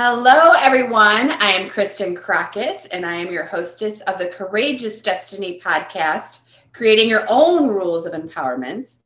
[0.00, 1.32] Hello, everyone.
[1.42, 6.38] I am Kristen Crockett, and I am your hostess of the Courageous Destiny podcast,
[6.72, 8.98] creating your own rules of empowerment.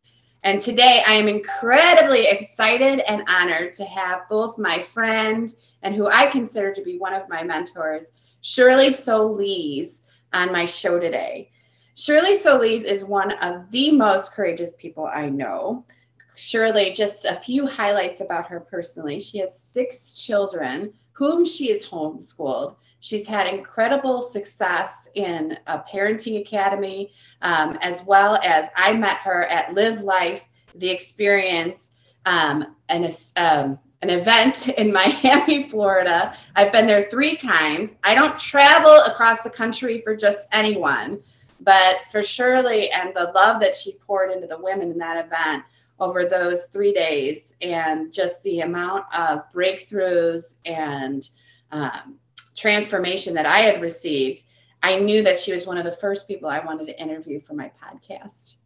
[0.42, 6.08] And today I am incredibly excited and honored to have both my friend and who
[6.08, 8.04] I consider to be one of my mentors,
[8.42, 10.02] Shirley Solis,
[10.34, 11.52] on my show today.
[11.94, 15.86] Shirley Solis is one of the most courageous people I know.
[16.34, 19.20] Shirley, just a few highlights about her personally.
[19.20, 22.76] She has six children whom she is homeschooled.
[23.00, 29.44] She's had incredible success in a parenting academy, um, as well as I met her
[29.46, 31.90] at Live Life, the experience,
[32.26, 36.36] um, an, um, an event in Miami, Florida.
[36.56, 37.96] I've been there three times.
[38.04, 41.20] I don't travel across the country for just anyone,
[41.60, 45.64] but for Shirley and the love that she poured into the women in that event
[46.02, 51.30] over those three days and just the amount of breakthroughs and
[51.70, 52.18] um,
[52.56, 54.42] transformation that I had received,
[54.82, 57.54] I knew that she was one of the first people I wanted to interview for
[57.54, 58.56] my podcast.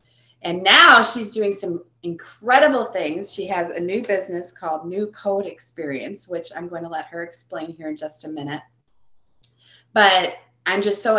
[0.41, 3.31] And now she's doing some incredible things.
[3.31, 7.23] She has a new business called New Code Experience, which I'm going to let her
[7.23, 8.63] explain here in just a minute.
[9.93, 10.37] But
[10.69, 11.17] I'm just so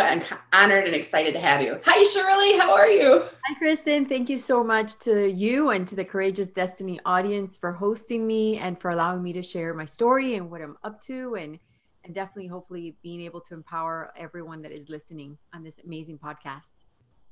[0.52, 1.80] honored and excited to have you.
[1.86, 2.58] Hi, Shirley.
[2.58, 3.24] How are you?
[3.46, 4.04] Hi, Kristen.
[4.04, 8.58] Thank you so much to you and to the Courageous Destiny audience for hosting me
[8.58, 11.58] and for allowing me to share my story and what I'm up to and
[12.04, 16.70] and definitely hopefully being able to empower everyone that is listening on this amazing podcast.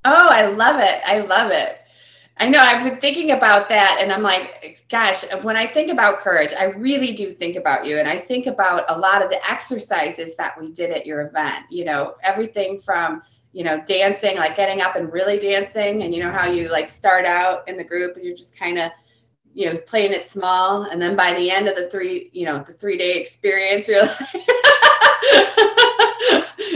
[0.06, 1.00] Oh, I love it.
[1.04, 1.80] I love it.
[2.38, 6.18] I know I've been thinking about that and I'm like, gosh, when I think about
[6.18, 7.98] courage, I really do think about you.
[7.98, 11.64] And I think about a lot of the exercises that we did at your event,
[11.70, 16.02] you know, everything from, you know, dancing, like getting up and really dancing.
[16.02, 18.78] And you know how you like start out in the group and you're just kind
[18.78, 18.90] of,
[19.54, 20.82] you know, playing it small.
[20.82, 24.02] And then by the end of the three, you know, the three day experience, you're
[24.02, 24.18] like,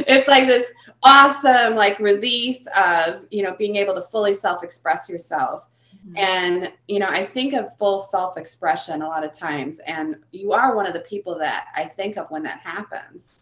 [0.08, 0.72] it's like this
[1.02, 5.66] awesome like release of you know being able to fully self-express yourself.
[6.06, 6.16] Mm-hmm.
[6.16, 10.74] and you know i think of full self-expression a lot of times and you are
[10.74, 13.32] one of the people that i think of when that happens.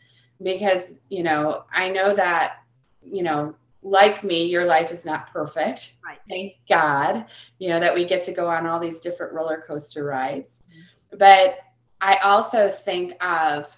[0.42, 2.58] Because you know i know that
[3.02, 5.92] you know like me your life is not perfect.
[6.04, 6.18] Right.
[6.28, 7.26] Thank god
[7.58, 10.60] you know that we get to go on all these different roller coaster rides.
[10.68, 11.18] Mm-hmm.
[11.18, 11.58] but
[12.00, 13.76] i also think of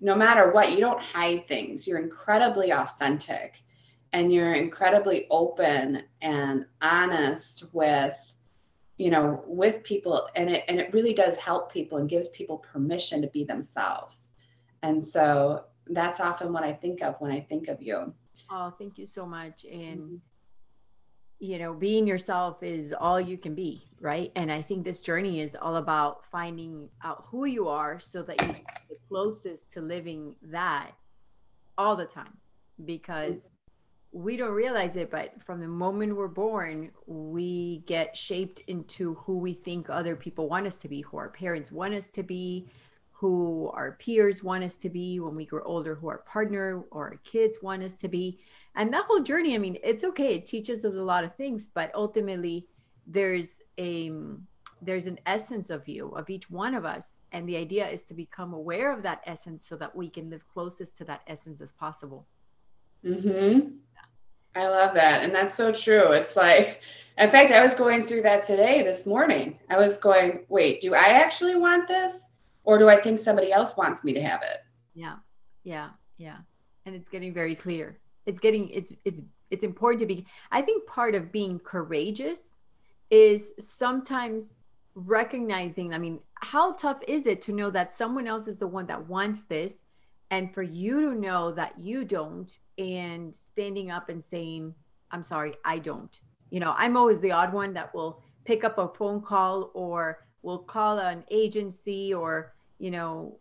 [0.00, 1.86] no matter what, you don't hide things.
[1.86, 3.62] You're incredibly authentic
[4.12, 8.16] and you're incredibly open and honest with
[8.96, 10.28] you know with people.
[10.34, 14.28] And it and it really does help people and gives people permission to be themselves.
[14.82, 18.12] And so that's often what i think of when i think of you.
[18.50, 19.64] Oh thank you so much.
[19.64, 20.16] And mm-hmm
[21.40, 24.32] you know being yourself is all you can be right?
[24.36, 28.40] And i think this journey is all about finding out who you are so that
[28.42, 28.54] you
[28.88, 30.92] the closest to living that
[31.76, 32.36] all the time.
[32.84, 33.50] Because
[34.12, 39.36] we don't realize it but from the moment we're born we get shaped into who
[39.36, 42.66] we think other people want us to be who our parents want us to be
[43.12, 47.08] who our peers want us to be when we grow older who our partner or
[47.08, 48.38] our kids want us to be
[48.78, 50.36] and that whole journey i mean it's okay.
[50.36, 52.66] It teaches us a lot of things but ultimately
[53.06, 54.10] there's a
[54.80, 57.18] there's an essence of you of each one of us.
[57.32, 60.46] And the idea is to become aware of that essence so that we can live
[60.46, 62.26] closest to that essence as possible.
[63.04, 63.70] Mm-hmm.
[64.54, 65.22] I love that.
[65.22, 66.12] And that's so true.
[66.12, 66.82] It's like
[67.18, 69.58] in fact i was going through that today this morning.
[69.68, 72.28] I was going wait do i actually want this?
[72.64, 74.58] Or do i think somebody else wants me to have it?
[74.94, 75.16] Yeah.
[75.64, 75.90] Yeah.
[76.16, 76.38] Yeah.
[76.86, 80.86] And it's getting very clear it's getting it's it's it's important to be i think
[80.86, 82.56] part of being courageous
[83.10, 84.54] is sometimes
[84.94, 88.86] recognizing i mean how tough is it to know that someone else is the one
[88.86, 89.82] that wants this
[90.30, 94.74] and for you to know that you don't and standing up and saying
[95.10, 96.20] i'm sorry i don't.
[96.50, 100.26] You know i'm always the odd one that will pick up a phone call or
[100.42, 103.38] will call an agency or you know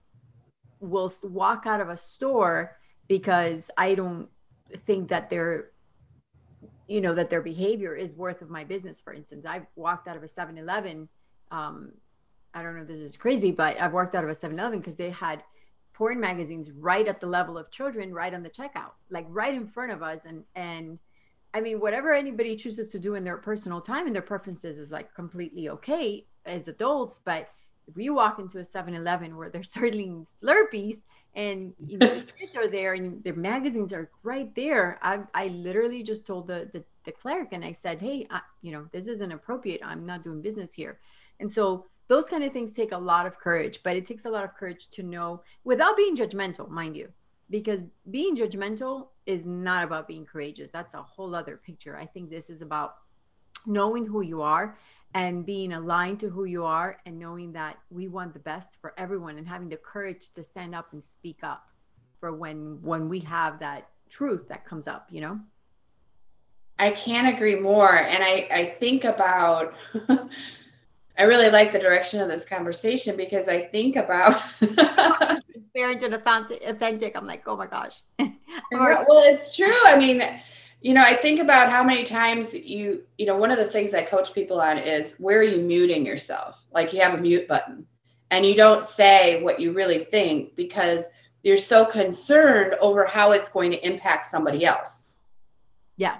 [0.79, 2.77] will walk out of a store
[3.07, 4.29] because i don't
[4.85, 5.71] think that their
[6.87, 9.01] you know that their behavior is worth of my business.
[9.01, 11.09] For instance i've walked out of a 7-eleven
[11.51, 11.91] um,
[12.53, 14.97] i don't know if this is crazy but i've walked out of a 7-eleven because
[14.97, 15.43] they had
[15.93, 19.65] porn magazines right at the level of children right on the checkout like right in
[19.65, 20.25] front of us.
[20.25, 20.99] And and
[21.53, 24.91] i mean whatever anybody chooses to do in their personal time and their preferences is
[24.91, 27.49] like completely okay as adults but
[27.87, 30.97] if you walk into a 7-eleven where they're serving slurpees
[31.33, 34.97] and you know, the kids are there and their magazines are right there.
[35.01, 38.71] I, I literally just told the, the, the clerk and I said, Hey, I, you
[38.71, 39.81] know, this isn't appropriate.
[39.83, 40.99] I'm not doing business here.
[41.39, 44.29] And so those kind of things take a lot of courage, but it takes a
[44.29, 47.09] lot of courage to know without being judgmental, mind you,
[47.49, 50.71] because being judgmental is not about being courageous.
[50.71, 51.95] That's a whole other picture.
[51.95, 52.95] I think this is about
[53.65, 54.77] knowing who you are
[55.17, 58.93] and being aligned to who you are and knowing that we want the best for
[58.99, 61.67] everyone and having the courage to stand up and speak up
[62.19, 65.39] for when when we have that truth that comes up, you know?
[66.77, 67.97] I can't agree more.
[67.97, 69.73] And I, I think about
[71.17, 77.17] I really like the direction of this conversation because I think about transparent and authentic.
[77.17, 78.01] I'm like, oh my gosh.
[78.19, 79.81] well, it's true.
[79.85, 80.21] I mean,
[80.87, 83.93] you know, I think about how many times you, you know, one of the things
[83.93, 86.63] I coach people on is where are you muting yourself?
[86.71, 87.85] Like you have a mute button
[88.31, 91.03] and you don't say what you really think because
[91.43, 95.03] you're so concerned over how it's going to impact somebody else.
[95.97, 96.19] Yeah.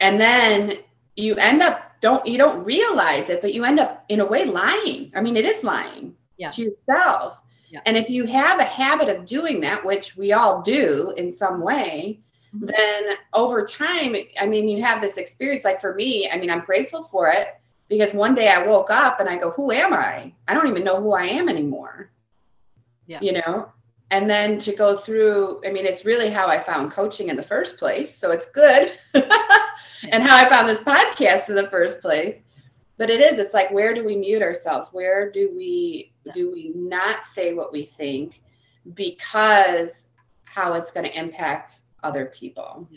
[0.00, 0.78] And then
[1.16, 4.46] you end up don't you don't realize it, but you end up in a way
[4.46, 5.12] lying.
[5.14, 6.48] I mean, it is lying yeah.
[6.52, 7.36] to yourself.
[7.68, 7.80] Yeah.
[7.84, 11.60] And if you have a habit of doing that, which we all do in some
[11.60, 12.20] way,
[12.54, 12.66] mm-hmm.
[12.66, 15.64] then over time, I mean, you have this experience.
[15.64, 17.48] Like for me, I mean, I'm grateful for it
[17.88, 20.32] because one day I woke up and I go, Who am I?
[20.46, 22.10] I don't even know who I am anymore.
[23.06, 23.20] Yeah.
[23.20, 23.72] You know?
[24.10, 27.42] And then to go through, I mean, it's really how I found coaching in the
[27.42, 28.14] first place.
[28.14, 28.92] So it's good.
[30.10, 32.42] and how I found this podcast in the first place.
[32.96, 34.88] But it is, it's like where do we mute ourselves?
[34.92, 36.32] Where do we yeah.
[36.32, 38.40] do we not say what we think
[38.94, 40.08] because
[40.44, 42.88] how it's going to impact other people?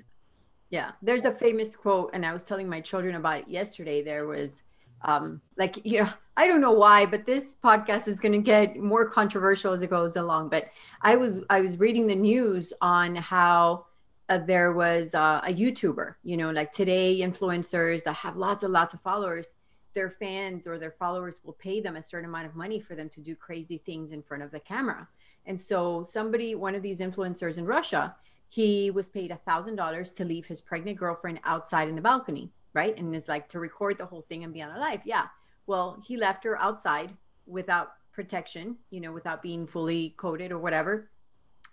[0.69, 0.91] Yeah.
[1.01, 4.01] There's a famous quote, and I was telling my children about it yesterday.
[4.01, 4.63] There was
[5.03, 6.07] um like you know
[6.37, 9.89] i don't know why but this podcast is going to get more controversial as it
[9.89, 10.65] goes along but
[11.01, 13.83] i was i was reading the news on how
[14.31, 18.71] uh, there was uh, a YouTuber, you know, like today influencers that have lots and
[18.71, 19.55] lots of followers,
[19.93, 23.09] their fans or their followers will pay them a certain amount of money for them
[23.09, 25.05] to do crazy things in front of the camera.
[25.45, 28.15] And so somebody, one of these influencers in Russia,
[28.51, 32.51] he was paid a thousand dollars to leave his pregnant girlfriend outside in the balcony,
[32.73, 32.97] right?
[32.97, 35.03] And is like to record the whole thing and be on a live.
[35.05, 35.27] Yeah.
[35.67, 37.15] Well, he left her outside
[37.45, 41.09] without protection, you know, without being fully coated or whatever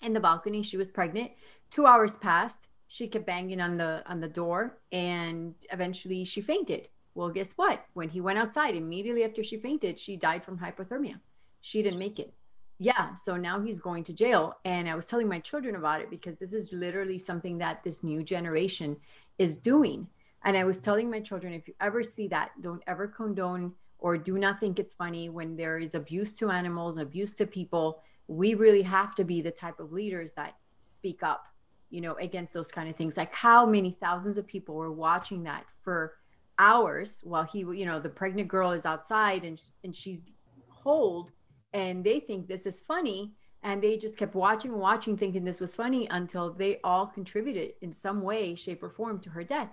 [0.02, 0.62] in the balcony.
[0.62, 1.32] She was pregnant.
[1.68, 2.68] Two hours passed.
[2.86, 6.90] She kept banging on the on the door, and eventually she fainted.
[7.16, 7.84] Well, guess what?
[7.94, 11.18] When he went outside, immediately after she fainted, she died from hypothermia.
[11.60, 12.34] She didn't make it.
[12.78, 14.58] Yeah, so now he's going to jail.
[14.64, 18.04] And I was telling my children about it because this is literally something that this
[18.04, 18.96] new generation
[19.38, 20.08] is doing.
[20.44, 24.16] And I was telling my children if you ever see that, don't ever condone or
[24.16, 28.54] do not think it's funny when there is abuse to animals, abuse to people we
[28.54, 31.46] really have to be the type of leaders that speak up
[31.90, 35.42] you know against those kind of things like how many thousands of people were watching
[35.42, 36.14] that for
[36.58, 40.26] hours while he you know the pregnant girl is outside and and she's
[40.68, 41.32] hold
[41.72, 43.32] and they think this is funny
[43.62, 47.72] and they just kept watching and watching thinking this was funny until they all contributed
[47.82, 49.70] in some way shape or form to her death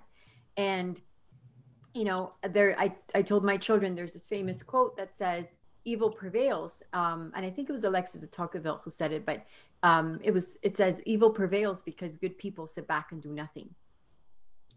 [0.56, 1.00] and
[1.94, 5.56] you know there i i told my children there's this famous quote that says
[5.86, 6.82] evil prevails.
[6.92, 9.46] Um, and I think it was Alexis de Tocqueville who said it, but
[9.82, 13.70] um, it was it says evil prevails because good people sit back and do nothing.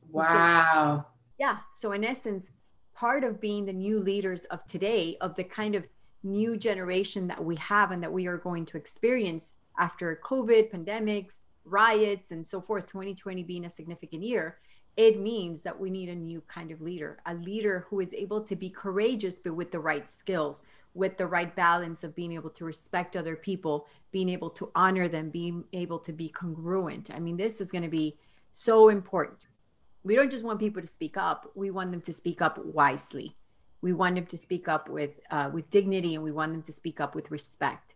[0.09, 1.05] Wow.
[1.05, 1.57] So, yeah.
[1.73, 2.49] So in essence,
[2.95, 5.85] part of being the new leaders of today, of the kind of
[6.23, 11.43] new generation that we have and that we are going to experience after COVID, pandemics,
[11.65, 14.57] riots, and so forth, 2020 being a significant year,
[14.97, 18.41] it means that we need a new kind of leader, a leader who is able
[18.41, 22.49] to be courageous, but with the right skills, with the right balance of being able
[22.49, 27.09] to respect other people, being able to honor them, being able to be congruent.
[27.13, 28.17] I mean, this is going to be
[28.51, 29.47] so important.
[30.03, 33.35] We don't just want people to speak up; we want them to speak up wisely.
[33.81, 36.71] We want them to speak up with uh, with dignity, and we want them to
[36.71, 37.95] speak up with respect.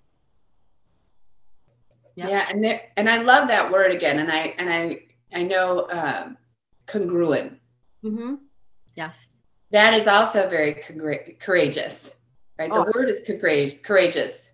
[2.16, 2.30] Yep.
[2.30, 5.88] Yeah, and there, and I love that word again, and I and I I know.
[5.90, 6.38] Um,
[6.86, 7.60] congruent.
[8.04, 8.36] Mm-hmm.
[8.96, 9.12] Yeah.
[9.72, 10.74] That is also very
[11.40, 12.12] courageous,
[12.60, 12.70] right?
[12.70, 12.92] The oh.
[12.94, 13.22] word is
[13.84, 14.52] courageous.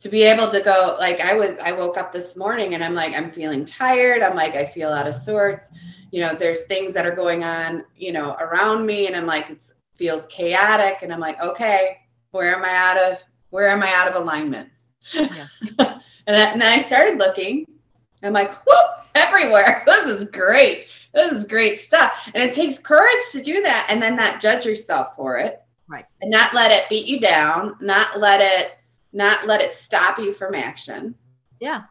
[0.00, 2.94] To be able to go, like I was, I woke up this morning and I'm
[2.94, 4.22] like, I'm feeling tired.
[4.22, 5.68] I'm like, I feel out of sorts.
[6.10, 9.50] You know, there's things that are going on, you know, around me, and I'm like,
[9.50, 9.62] it
[10.00, 11.02] feels chaotic.
[11.02, 11.98] And I'm like, okay,
[12.30, 13.18] where am I out of,
[13.50, 14.70] where am I out of alignment?
[15.12, 15.46] Yeah.
[15.78, 17.66] and, and then I started looking.
[18.22, 19.84] I'm like, whoop, everywhere.
[19.86, 20.86] This is great.
[21.12, 22.30] This is great stuff.
[22.34, 25.60] And it takes courage to do that and then not judge yourself for it.
[25.86, 26.06] Right.
[26.22, 28.78] And not let it beat you down, not let it
[29.12, 31.14] not let it stop you from action.
[31.60, 31.82] Yeah.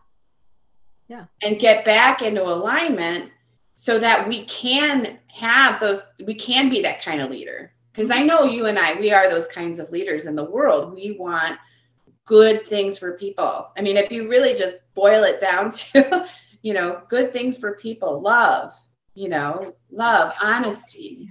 [1.08, 1.26] Yeah.
[1.44, 3.32] And get back into alignment
[3.76, 8.22] so that we can have those we can be that kind of leader Because I
[8.22, 10.94] know you and I, we are those kinds of leaders in the world.
[10.94, 11.58] We want
[12.24, 13.72] good things for people.
[13.78, 16.26] I mean, if you really just boil it down to,
[16.62, 18.74] you know, good things for people, love,
[19.16, 21.30] you know, love, honesty,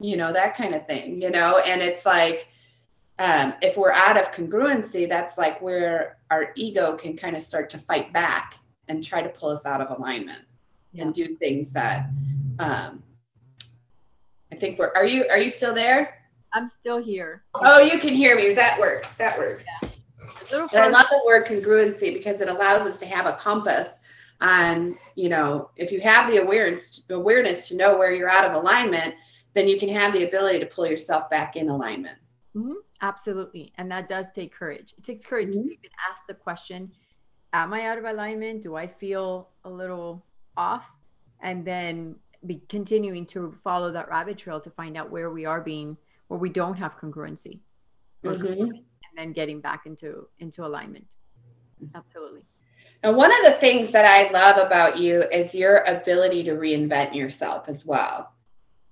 [0.00, 2.48] you know, that kind of thing, you know, and it's like,
[3.20, 7.70] um, if we're out of congruency, that's like where our ego can kind of start
[7.70, 8.56] to fight back
[8.88, 10.42] and try to pull us out of alignment
[10.92, 11.04] yeah.
[11.04, 12.10] and do things that
[12.58, 13.04] um,
[14.52, 14.92] I think we're.
[14.94, 16.22] Are you are you still there?
[16.52, 17.44] I'm still here.
[17.54, 18.52] Oh, you can hear me.
[18.52, 19.12] That works.
[19.12, 19.64] That works.
[19.82, 19.88] Yeah.
[20.74, 23.94] I love the word congruency because it allows us to have a compass
[24.42, 28.54] on, you know, if you have the awareness awareness to know where you're out of
[28.54, 29.14] alignment,
[29.54, 32.18] then you can have the ability to pull yourself back in alignment.
[32.54, 32.72] Mm-hmm.
[33.00, 33.72] Absolutely.
[33.78, 34.94] And that does take courage.
[34.98, 35.68] It takes courage mm-hmm.
[35.68, 36.92] to even ask the question
[37.54, 38.62] Am I out of alignment?
[38.62, 40.24] Do I feel a little
[40.56, 40.90] off?
[41.40, 42.16] And then
[42.46, 45.96] be continuing to follow that rabbit trail to find out where we are being,
[46.28, 47.60] where we don't have congruency.
[48.24, 48.62] Mm-hmm.
[48.62, 48.82] And
[49.16, 51.16] then getting back into into alignment.
[51.94, 52.44] Absolutely.
[53.02, 57.14] And one of the things that I love about you is your ability to reinvent
[57.14, 58.32] yourself as well.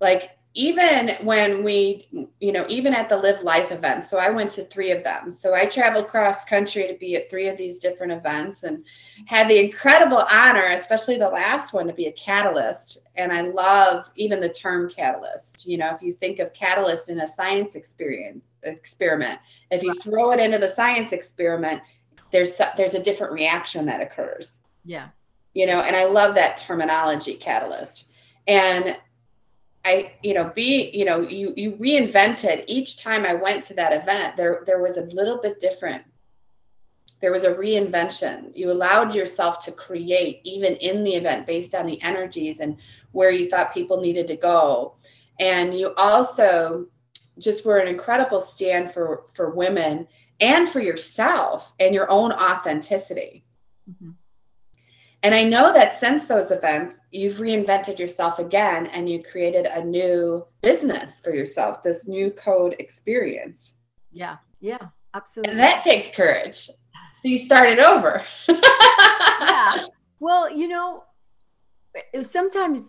[0.00, 2.08] Like even when we,
[2.40, 5.30] you know, even at the Live Life events, so I went to three of them.
[5.30, 8.84] So I traveled cross country to be at three of these different events and
[9.26, 12.98] had the incredible honor, especially the last one, to be a catalyst.
[13.14, 15.66] And I love even the term catalyst.
[15.66, 19.38] You know, if you think of catalyst in a science experience experiment,
[19.70, 21.80] if you throw it into the science experiment,
[22.32, 24.58] there's there's a different reaction that occurs.
[24.84, 25.08] Yeah.
[25.54, 28.06] You know, and I love that terminology, catalyst.
[28.48, 28.96] And
[29.84, 33.92] I, you know, be, you know, you you reinvented each time I went to that
[33.92, 34.36] event.
[34.36, 36.02] There there was a little bit different.
[37.20, 38.52] There was a reinvention.
[38.54, 42.76] You allowed yourself to create even in the event based on the energies and
[43.12, 44.96] where you thought people needed to go.
[45.38, 46.86] And you also
[47.38, 50.06] just were an incredible stand for for women
[50.40, 53.44] and for yourself and your own authenticity.
[53.90, 54.10] Mm-hmm.
[55.22, 59.84] And I know that since those events, you've reinvented yourself again and you created a
[59.84, 63.74] new business for yourself, this new code experience.
[64.12, 64.78] Yeah, yeah,
[65.14, 65.52] absolutely.
[65.52, 66.66] And that takes courage.
[66.66, 68.24] So you started over.
[68.48, 69.86] yeah.
[70.20, 71.04] Well, you know,
[72.22, 72.88] sometimes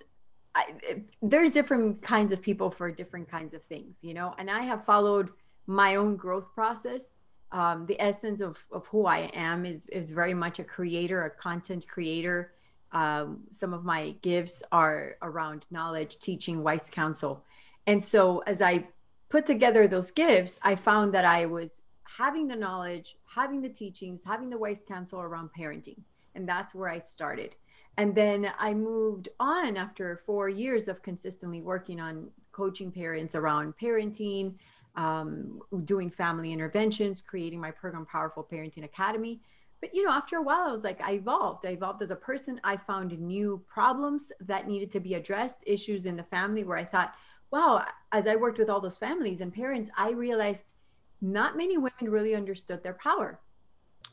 [0.55, 4.61] I, there's different kinds of people for different kinds of things, you know, and I
[4.61, 5.29] have followed
[5.67, 7.11] my own growth process
[7.51, 11.29] um, the essence of, of who I am is, is very much a creator, a
[11.29, 12.53] content creator.
[12.91, 17.43] Um, some of my gifts are around knowledge, teaching, wise counsel.
[17.87, 18.87] And so as I
[19.29, 24.23] put together those gifts, I found that I was having the knowledge, having the teachings,
[24.25, 25.99] having the wise counsel around parenting.
[26.35, 27.55] And that's where I started.
[27.97, 33.73] And then I moved on after four years of consistently working on coaching parents around
[33.81, 34.55] parenting,
[34.95, 39.41] um, doing family interventions, creating my program, Powerful Parenting Academy.
[39.79, 41.65] But you know, after a while, I was like, I evolved.
[41.65, 42.61] I evolved as a person.
[42.63, 46.83] I found new problems that needed to be addressed, issues in the family where I
[46.83, 47.13] thought,
[47.49, 50.73] wow, as I worked with all those families and parents, I realized
[51.21, 53.39] not many women really understood their power.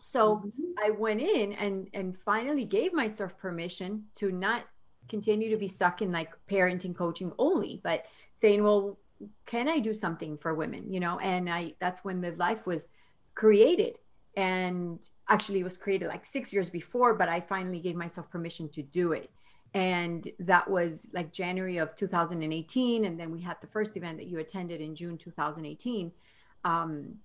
[0.00, 0.72] So mm-hmm.
[0.78, 4.64] I went in and and finally gave myself permission to not
[5.08, 8.98] continue to be stuck in like parenting coaching only, but saying, well,
[9.46, 10.92] can I do something for women?
[10.92, 12.88] You know, and I that's when the life was
[13.34, 13.98] created.
[14.36, 18.68] And actually it was created like six years before, but I finally gave myself permission
[18.70, 19.30] to do it.
[19.74, 23.04] And that was like January of 2018.
[23.04, 26.12] And then we had the first event that you attended in June 2018.
[26.64, 27.16] Um,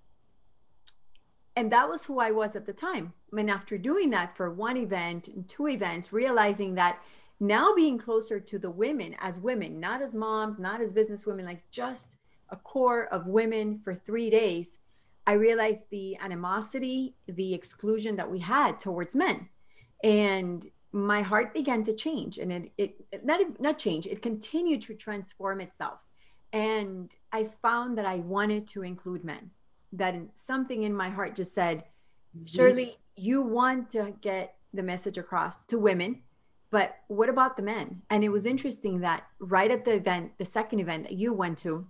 [1.55, 3.13] and that was who I was at the time.
[3.31, 6.99] And after doing that for one event and two events, realizing that
[7.39, 11.45] now being closer to the women as women, not as moms, not as business women,
[11.45, 12.17] like just
[12.49, 14.77] a core of women for three days,
[15.25, 19.49] I realized the animosity, the exclusion that we had towards men.
[20.03, 24.93] And my heart began to change and it, it not, not change, it continued to
[24.93, 25.99] transform itself.
[26.51, 29.49] And I found that I wanted to include men,
[29.93, 31.85] that something in my heart just said,
[32.37, 32.45] mm-hmm.
[32.45, 36.21] Shirley, you want to get the message across to women
[36.73, 38.01] but what about the men?
[38.09, 41.59] And it was interesting that right at the event, the second event that you went
[41.59, 41.85] to,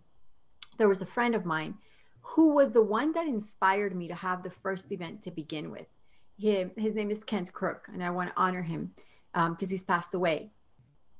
[0.78, 1.75] there was a friend of mine
[2.20, 5.88] who was the one that inspired me to have the first event to begin with.
[6.36, 8.92] He, his name is Kent Crook, and I want to honor him
[9.32, 10.52] because um, he's passed away.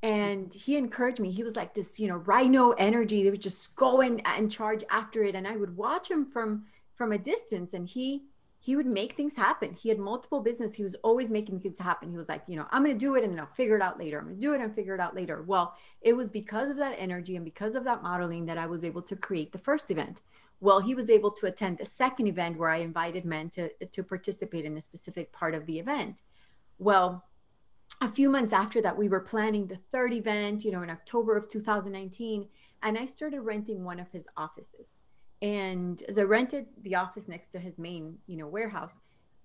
[0.02, 1.32] And he encouraged me.
[1.32, 3.24] He was like this, you know, rhino energy.
[3.24, 6.66] They would just go in and charge after it, and I would watch him from
[6.96, 7.72] from a distance.
[7.72, 8.24] And he
[8.64, 9.74] he would make things happen.
[9.74, 10.76] He had multiple business.
[10.76, 12.10] He was always making things happen.
[12.10, 13.82] He was like, you know, I'm going to do it and then I'll figure it
[13.82, 14.20] out later.
[14.20, 15.44] I'm going to do it and figure it out later.
[15.44, 18.86] Well, it was because of that energy and because of that modeling that I was
[18.86, 20.22] able to create the first event.
[20.62, 24.02] Well, he was able to attend the second event where I invited men to to
[24.02, 26.22] participate in a specific part of the event.
[26.80, 27.26] Well,
[28.00, 31.36] a few months after that, we were planning the third event, you know, in October
[31.36, 32.48] of 2019,
[32.82, 35.00] and I started renting one of his offices
[35.44, 38.98] and as I rented the office next to his main, you know, warehouse,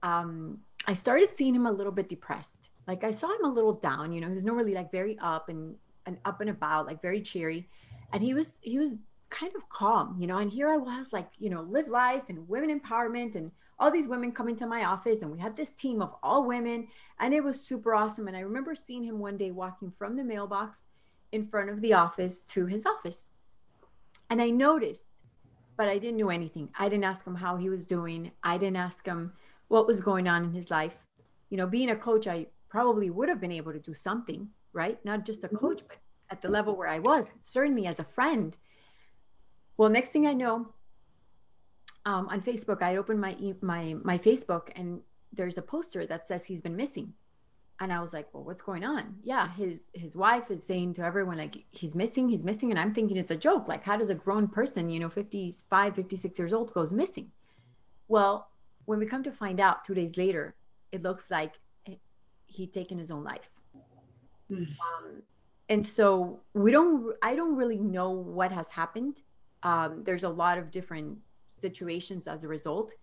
[0.04, 2.70] um, I started seeing him a little bit depressed.
[2.86, 4.12] Like I saw him a little down.
[4.12, 5.74] You know, he was normally like very up and
[6.06, 7.68] and up and about, like very cheery,
[8.12, 8.94] and he was he was
[9.28, 10.16] kind of calm.
[10.20, 13.50] You know, and here I was, like you know, live life and women empowerment and
[13.80, 16.88] all these women coming to my office and we had this team of all women
[17.20, 20.24] and it was super awesome and i remember seeing him one day walking from the
[20.24, 20.86] mailbox
[21.30, 23.28] in front of the office to his office
[24.28, 25.17] and i noticed
[25.78, 26.68] but I didn't know anything.
[26.76, 28.32] I didn't ask him how he was doing.
[28.42, 29.32] I didn't ask him
[29.68, 31.06] what was going on in his life.
[31.50, 35.02] You know, being a coach, I probably would have been able to do something, right?
[35.04, 35.56] Not just a mm-hmm.
[35.56, 35.98] coach, but
[36.30, 38.56] at the level where I was, certainly as a friend.
[39.76, 40.74] Well, next thing I know,
[42.04, 46.46] um, on Facebook, I opened my my my Facebook and there's a poster that says
[46.46, 47.14] he's been missing
[47.80, 49.16] and i was like well what's going on?
[49.22, 52.70] Yeah his his wife is saying to everyone like he's missing he's missing.
[52.70, 53.68] And i'm thinking it's a joke.
[53.68, 57.30] Like how does a grown person you know 55 56 years old goes missing?
[58.08, 58.48] Well
[58.84, 60.54] when we come to find out two days later
[60.92, 61.54] it looks like
[62.46, 63.50] he'd taken his own life.
[64.50, 64.62] Mm.
[64.62, 65.22] um,
[65.68, 69.20] and so we don't i don't really know what has happened.
[69.62, 71.18] Um, there's a lot of different
[71.48, 72.94] situations as a result.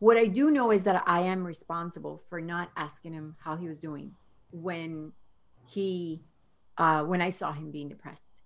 [0.00, 3.68] What i do know is that i am responsible for not asking him how he
[3.68, 4.12] was doing
[4.54, 5.12] when
[5.66, 6.22] he
[6.78, 8.40] uh, when I saw him being depressed.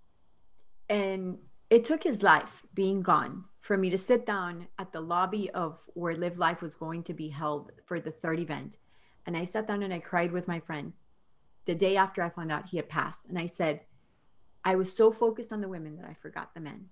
[0.89, 1.39] And
[1.71, 5.79] it took his life being gone for me to sit down at the lobby of
[5.95, 8.79] where Live Life was going to be held for the third event.
[9.27, 10.95] And I sat down and I cried with my friend
[11.67, 13.27] the day after I found out he had passed.
[13.29, 13.81] And I said,
[14.65, 16.87] I was so focused on the women that I forgot the men.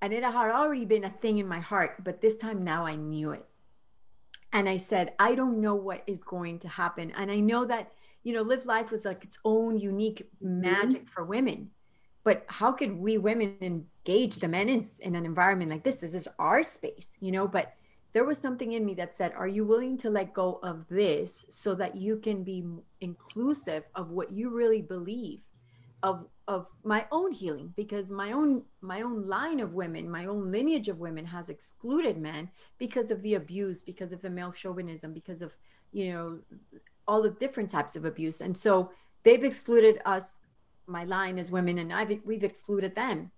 [0.00, 2.94] And it had already been a thing in my heart, but this time now I
[2.96, 3.44] knew it
[4.52, 7.12] and I said, I don't know what is going to happen.
[7.16, 7.92] And I know that,
[8.22, 11.12] you know, Live Life was like its own unique magic mm-hmm.
[11.12, 11.70] for women.
[12.24, 16.00] But how could we women engage the men in, in an environment like this?
[16.00, 17.48] This is our space, you know?
[17.48, 17.74] But
[18.12, 21.46] there was something in me that said, Are you willing to let go of this
[21.48, 22.64] so that you can be
[23.00, 25.40] inclusive of what you really believe?
[26.02, 30.52] Of of my own healing because my own my own line of women my own
[30.52, 35.12] lineage of women has excluded men because of the abuse because of the male chauvinism
[35.12, 35.52] because of
[35.92, 36.38] you know
[37.06, 38.40] all the different types of abuse.
[38.40, 38.90] And so
[39.22, 40.38] they've excluded us
[40.86, 43.30] my line as women and I've we've excluded them.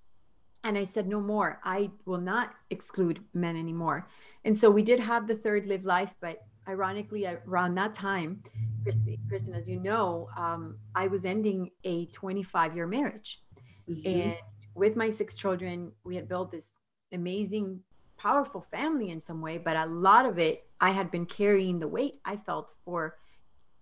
[0.62, 1.61] And I said no more.
[1.62, 4.09] I will not exclude men anymore.
[4.46, 8.42] And so we did have the third live life but ironically around that time
[9.29, 13.40] Kristen, as you know, um, I was ending a 25 year marriage.
[13.88, 14.20] Mm-hmm.
[14.20, 14.37] And
[14.74, 16.79] with my six children, we had built this
[17.12, 17.81] amazing,
[18.18, 21.88] powerful family in some way, but a lot of it, I had been carrying the
[21.88, 23.16] weight I felt for,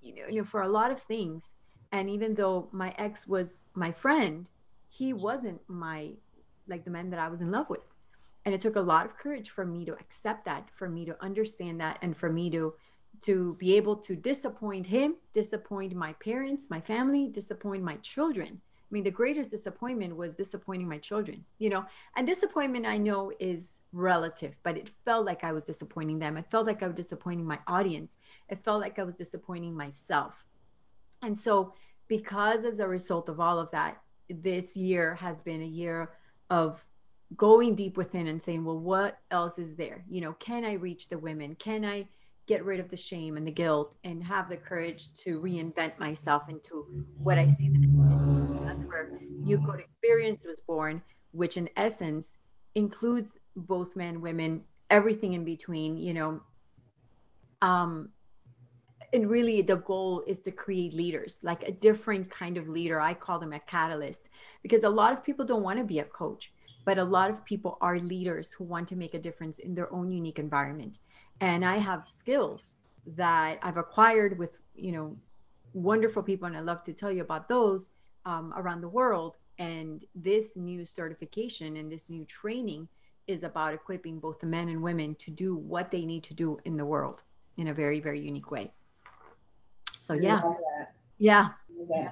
[0.01, 1.53] you know, you know, for a lot of things.
[1.91, 4.49] And even though my ex was my friend,
[4.89, 6.13] he wasn't my,
[6.69, 7.81] like the man that I was in love with.
[8.45, 11.23] And it took a lot of courage for me to accept that, for me to
[11.23, 12.75] understand that, and for me to
[13.21, 18.61] to be able to disappoint him, disappoint my parents, my family, disappoint my children.
[18.61, 23.33] I mean, the greatest disappointment was disappointing my children, you know, and disappointment I know
[23.41, 26.37] is relative, but it felt like I was disappointing them.
[26.37, 28.19] It felt like I was disappointing my audience.
[28.51, 30.45] It felt like I was disappointing myself.
[31.23, 31.73] And so,
[32.09, 36.11] because as a result of all of that, this year has been a year
[36.51, 36.85] of
[37.37, 40.05] going deep within and saying, well, what else is there?
[40.09, 41.55] You know, can I reach the women?
[41.55, 42.07] Can I?
[42.47, 46.49] get rid of the shame and the guilt and have the courage to reinvent myself
[46.49, 52.39] into what I see them That's where New Code Experience was born, which in essence
[52.75, 56.41] includes both men, women, everything in between, you know.
[57.61, 58.09] Um,
[59.13, 63.13] and really the goal is to create leaders like a different kind of leader i
[63.13, 64.29] call them a catalyst
[64.63, 66.52] because a lot of people don't want to be a coach
[66.85, 69.93] but a lot of people are leaders who want to make a difference in their
[69.93, 70.99] own unique environment.
[71.41, 72.75] And i have skills
[73.17, 75.17] that i've acquired with you know
[75.73, 77.91] wonderful people and i love to tell you about those
[78.25, 79.37] um, around the world.
[79.59, 82.89] And this new certification and this new training
[83.27, 86.59] is about equipping both the men and women to do what they need to do
[86.65, 87.23] in the world
[87.57, 88.73] in a very very unique way.
[89.99, 90.41] So yeah.
[91.19, 92.11] Yeah.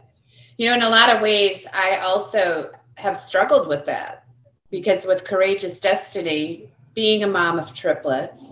[0.57, 4.20] You know in a lot of ways i also have struggled with that
[4.71, 8.51] because with courageous destiny being a mom of triplets,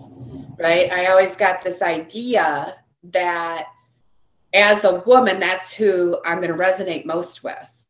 [0.57, 0.91] right?
[0.91, 3.67] I always got this idea that
[4.53, 7.87] as a woman, that's who I'm going to resonate most with.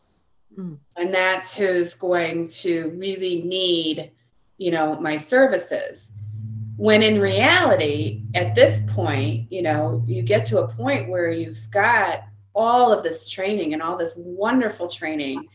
[0.58, 0.78] Mm.
[0.98, 4.12] And that's who's going to really need,
[4.58, 6.12] you know, my services.
[6.76, 11.70] When in reality, at this point, you know, you get to a point where you've
[11.72, 12.24] got
[12.56, 15.48] all of this training and all this wonderful training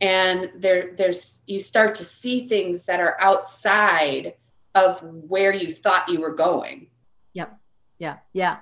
[0.00, 4.34] and there there's you start to see things that are outside
[4.74, 6.88] of where you thought you were going.
[7.32, 7.58] Yep.
[7.98, 8.18] Yeah.
[8.32, 8.58] Yeah.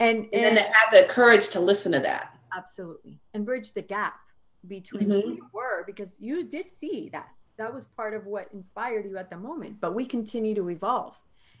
[0.00, 2.36] And, and, and then have the courage to listen to that.
[2.56, 3.18] Absolutely.
[3.34, 4.18] And bridge the gap
[4.66, 5.12] between mm-hmm.
[5.12, 7.28] who you were because you did see that.
[7.56, 11.14] That was part of what inspired you at the moment but we continue to evolve.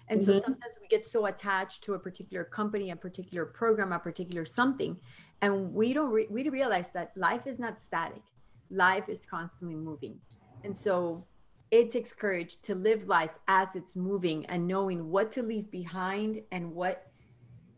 [0.08, 0.32] And mm-hmm.
[0.32, 4.44] so sometimes we get so attached to a particular company a particular program a particular
[4.44, 4.96] something
[5.42, 8.22] and we don't re- we realize that life is not static
[8.70, 10.18] life is constantly moving.
[10.64, 11.26] And so
[11.70, 16.42] it takes courage to live life as it's moving and knowing what to leave behind
[16.50, 17.06] and what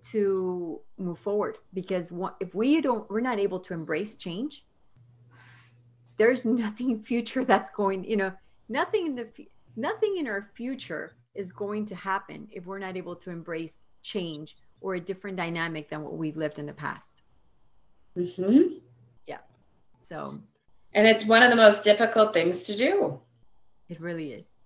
[0.02, 4.64] to move forward because if we don't we're not able to embrace change
[6.16, 8.32] there's nothing future that's going you know
[8.68, 9.28] nothing in the
[9.76, 14.56] nothing in our future is going to happen if we're not able to embrace change
[14.80, 17.22] or a different dynamic than what we've lived in the past
[18.18, 18.74] mm-hmm.
[19.28, 19.38] yeah
[20.00, 20.40] so
[20.94, 23.20] and it's one of the most difficult things to do.
[23.88, 24.58] It really is.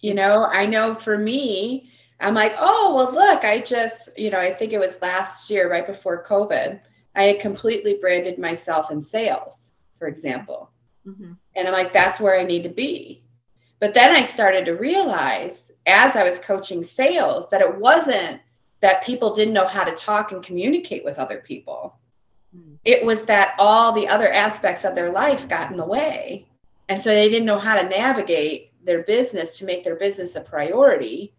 [0.00, 1.90] You know, I know for me,
[2.20, 5.70] I'm like, oh, well, look, I just, you know, I think it was last year,
[5.70, 6.80] right before COVID,
[7.14, 10.70] I had completely branded myself in sales, for example.
[11.06, 11.32] Mm-hmm.
[11.56, 13.24] And I'm like, that's where I need to be.
[13.80, 18.40] But then I started to realize as I was coaching sales that it wasn't
[18.80, 21.98] that people didn't know how to talk and communicate with other people.
[22.84, 26.46] It was that all the other aspects of their life got in the way.
[26.88, 30.40] And so they didn't know how to navigate their business to make their business a
[30.40, 31.34] priority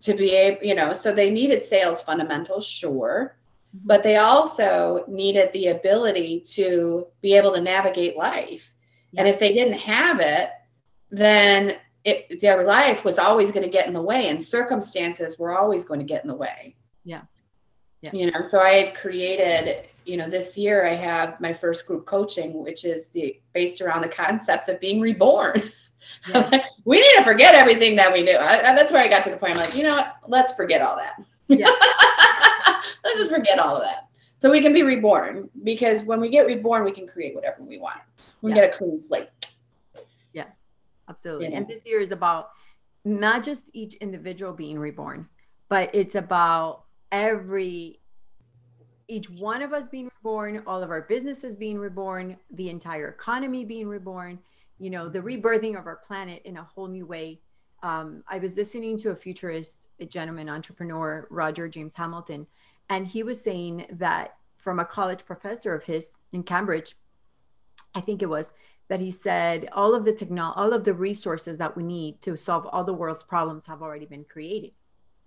[0.00, 3.36] to be able, you know, so they needed sales fundamentals, sure,
[3.74, 3.86] mm-hmm.
[3.86, 8.72] but they also needed the ability to be able to navigate life.
[9.12, 9.20] Yeah.
[9.20, 10.50] And if they didn't have it,
[11.10, 15.58] then it, their life was always going to get in the way and circumstances were
[15.58, 16.76] always going to get in the way.
[17.04, 17.22] Yeah.
[18.02, 18.10] Yeah.
[18.12, 22.06] You know, so I had created you know, this year I have my first group
[22.06, 25.62] coaching, which is the based around the concept of being reborn.
[26.28, 26.64] Yeah.
[26.84, 28.36] we need to forget everything that we knew.
[28.38, 29.52] I, that's where I got to the point.
[29.52, 30.16] I'm like, you know what?
[30.28, 31.16] Let's forget all that.
[31.48, 31.66] Yeah.
[33.04, 34.08] Let's just forget all of that.
[34.38, 37.78] So we can be reborn because when we get reborn, we can create whatever we
[37.78, 38.00] want.
[38.42, 38.56] We yeah.
[38.56, 39.28] get a clean slate.
[40.32, 40.44] Yeah,
[41.08, 41.52] absolutely.
[41.54, 42.50] And this year is about
[43.04, 45.28] not just each individual being reborn,
[45.68, 48.00] but it's about every
[49.08, 53.64] each one of us being reborn, all of our businesses being reborn, the entire economy
[53.64, 54.38] being reborn,
[54.78, 57.40] you know, the rebirthing of our planet in a whole new way.
[57.82, 62.46] Um, I was listening to a futurist, a gentleman entrepreneur, Roger James Hamilton,
[62.88, 66.94] and he was saying that from a college professor of his in Cambridge,
[67.94, 68.52] I think it was,
[68.88, 72.36] that he said all of the technology, all of the resources that we need to
[72.36, 74.72] solve all the world's problems have already been created.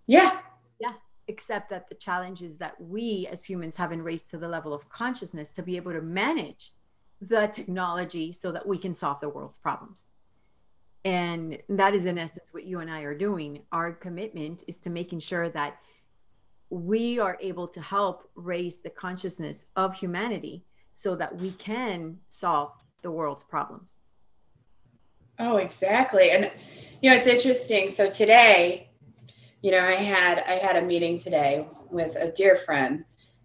[0.08, 0.40] Yeah.
[0.80, 0.94] Yeah
[1.30, 5.52] except that the challenges that we as humans haven't raised to the level of consciousness
[5.52, 6.74] to be able to manage
[7.22, 10.12] the technology so that we can solve the world's problems.
[11.06, 13.62] And that is, in essence, what you and I are doing.
[13.72, 15.78] Our commitment is to making sure that
[16.72, 20.64] we are able to help raise the consciousness of humanity
[20.94, 24.00] so that we can solve the world's problems.
[25.38, 26.32] Oh, exactly.
[26.32, 26.52] And,
[27.02, 27.88] you know, it's interesting.
[27.88, 28.89] So today,
[29.62, 33.04] you know, I had I had a meeting today with a dear friend,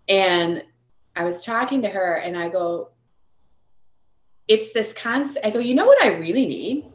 [0.08, 0.62] and
[1.16, 2.90] I was talking to her, and I go,
[4.46, 6.86] "It's this concept." I go, "You know what I really need?"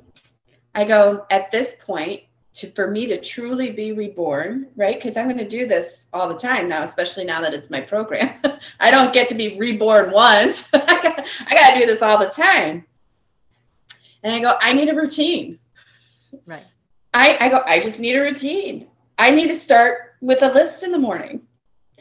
[0.73, 2.23] I go, "At this point,
[2.55, 4.95] to for me to truly be reborn, right?
[4.95, 7.81] Because I'm going to do this all the time now, especially now that it's my
[7.81, 8.39] program.
[8.79, 10.69] I don't get to be reborn once.
[10.73, 12.85] I got I got to do this all the time."
[14.23, 15.59] And I go, "I need a routine."
[16.45, 16.65] Right.
[17.13, 18.88] I, I go, I just need a routine.
[19.19, 21.41] I need to start with a list in the morning.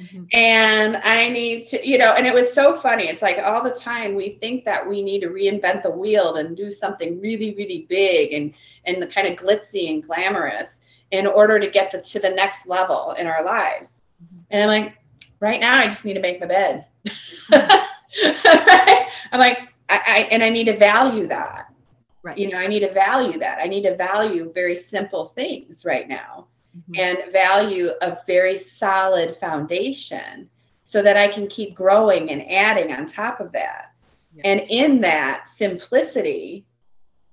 [0.00, 0.24] Mm-hmm.
[0.33, 3.09] And I need to, you know, and it was so funny.
[3.09, 6.57] It's like all the time we think that we need to reinvent the wheel and
[6.57, 8.54] do something really, really big and
[8.85, 10.78] and the kind of glitzy and glamorous
[11.11, 14.02] in order to get the, to the next level in our lives.
[14.22, 14.42] Mm-hmm.
[14.50, 14.98] And I'm like,
[15.40, 16.87] right now, I just need to make my bed.
[17.50, 19.09] right?
[19.33, 21.74] I'm like, I, I and I need to value that.
[22.22, 22.38] Right.
[22.38, 23.59] You know, I need to value that.
[23.61, 26.46] I need to value very simple things right now
[26.78, 26.94] mm-hmm.
[26.96, 30.48] and value a very solid foundation
[30.84, 33.92] so that I can keep growing and adding on top of that.
[34.34, 34.42] Yeah.
[34.44, 36.64] And in that simplicity,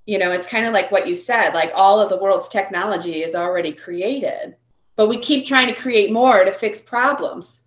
[0.06, 3.24] you know, it's kind of like what you said, like all of the world's technology
[3.24, 4.56] is already created,
[4.96, 7.62] but we keep trying to create more to fix problems.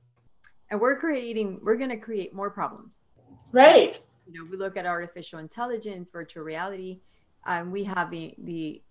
[0.71, 3.07] And we're creating, we're going to create more problems.
[3.51, 4.03] Right.
[4.27, 7.01] You know, we look at artificial intelligence, virtual reality,
[7.47, 8.83] and um, we have the, the,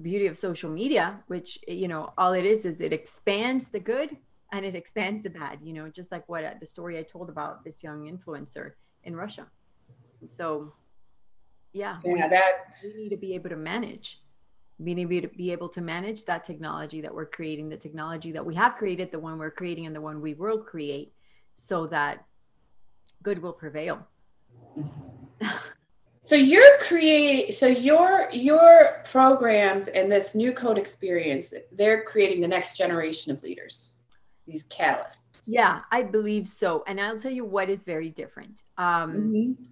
[0.00, 4.16] beauty of social media, which, you know, all it is is it expands the good
[4.52, 7.28] and it expands the bad, you know, just like what uh, the story I told
[7.28, 8.72] about this young influencer
[9.04, 9.46] in Russia.
[10.24, 10.72] So,
[11.72, 14.20] yeah, yeah, that we need to be able to manage.
[14.78, 18.44] We need to be able to manage that technology that we're creating, the technology that
[18.44, 21.12] we have created, the one we're creating, and the one we will create,
[21.56, 22.24] so that
[23.22, 24.06] good will prevail.
[26.22, 32.48] so you're creating so your your programs and this new code experience they're creating the
[32.48, 33.92] next generation of leaders
[34.46, 35.26] these catalysts.
[35.46, 36.84] Yeah i believe so.
[36.86, 38.62] And i'll tell you what is very different.
[38.78, 39.62] Um, mm-hmm.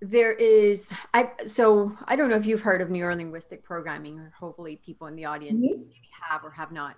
[0.00, 4.80] there is i so i don't know if you've heard of neurolinguistic programming or hopefully
[4.84, 5.82] people in the audience mm-hmm.
[6.28, 6.96] have or have not.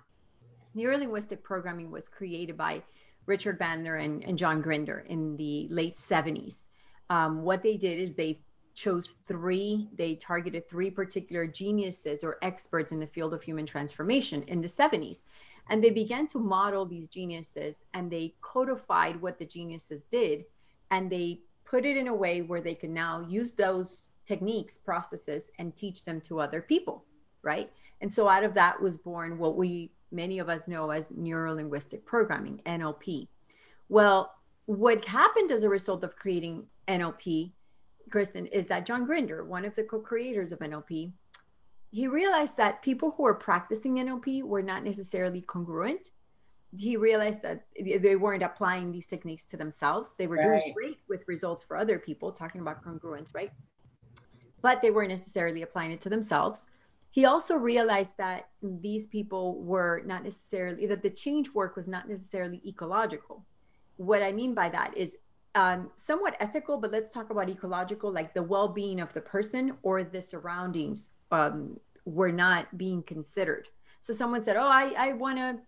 [0.75, 2.81] Neurolinguistic programming was created by
[3.27, 6.63] richard bandler and, and john grinder in the late 70s
[7.09, 8.39] um, what they did is they
[8.75, 14.43] chose three they targeted three particular geniuses or experts in the field of human transformation
[14.43, 15.23] in the 70s
[15.69, 20.45] and they began to model these geniuses and they codified what the geniuses did
[20.91, 25.51] and they put it in a way where they can now use those techniques, processes,
[25.59, 27.05] and teach them to other people,
[27.41, 27.71] right?
[28.01, 31.53] And so out of that was born what we many of us know as neuro
[31.53, 33.27] linguistic programming, NLP.
[33.89, 34.33] Well,
[34.65, 37.51] what happened as a result of creating NLP,
[38.09, 41.11] Kristen, is that John Grinder, one of the co-creators of NLP,
[41.91, 46.09] he realized that people who were practicing NLP were not necessarily congruent
[46.77, 50.15] he realized that they weren't applying these techniques to themselves.
[50.15, 50.61] They were right.
[50.61, 53.51] doing great with results for other people, talking about congruence, right?
[54.61, 56.65] But they weren't necessarily applying it to themselves.
[57.11, 62.09] He also realized that these people were not necessarily, that the change work was not
[62.09, 63.45] necessarily ecological.
[63.97, 65.15] What I mean by that is
[65.55, 69.77] um, somewhat ethical, but let's talk about ecological, like the well being of the person
[69.81, 73.69] or the surroundings um, were not being considered.
[73.99, 75.59] So someone said, Oh, I, I want to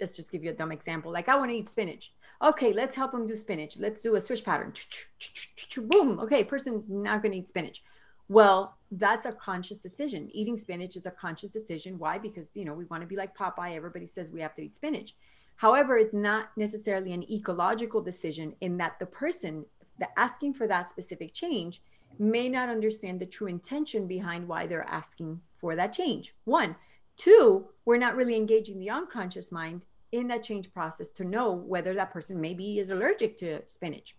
[0.00, 1.12] let's just give you a dumb example.
[1.12, 2.12] Like I want to eat spinach.
[2.42, 3.78] Okay, let's help them do spinach.
[3.78, 4.72] Let's do a switch pattern.
[5.76, 6.18] Boom.
[6.20, 7.82] Okay, person's not going to eat spinach.
[8.28, 10.30] Well, that's a conscious decision.
[10.32, 11.98] Eating spinach is a conscious decision.
[11.98, 12.18] Why?
[12.18, 13.76] Because you know we want to be like Popeye.
[13.76, 15.14] Everybody says we have to eat spinach.
[15.56, 19.64] However, it's not necessarily an ecological decision in that the person
[19.98, 21.80] that asking for that specific change
[22.18, 26.34] may not understand the true intention behind why they're asking for that change.
[26.44, 26.76] One,
[27.16, 31.94] Two, we're not really engaging the unconscious mind in that change process to know whether
[31.94, 34.16] that person maybe is allergic to spinach.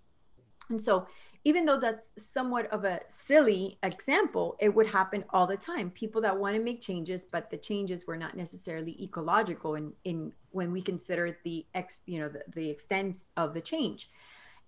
[0.70, 1.08] And so,
[1.46, 5.92] even though that's somewhat of a silly example, it would happen all the time.
[5.92, 10.34] People that want to make changes, but the changes were not necessarily ecological in, in
[10.50, 14.10] when we consider the ex, you know, the, the extent of the change.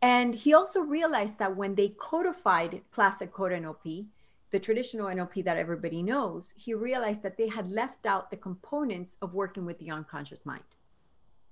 [0.03, 4.05] And he also realized that when they codified classic code NLP,
[4.51, 9.17] the traditional NLP that everybody knows, he realized that they had left out the components
[9.19, 10.63] of working with the unconscious mind.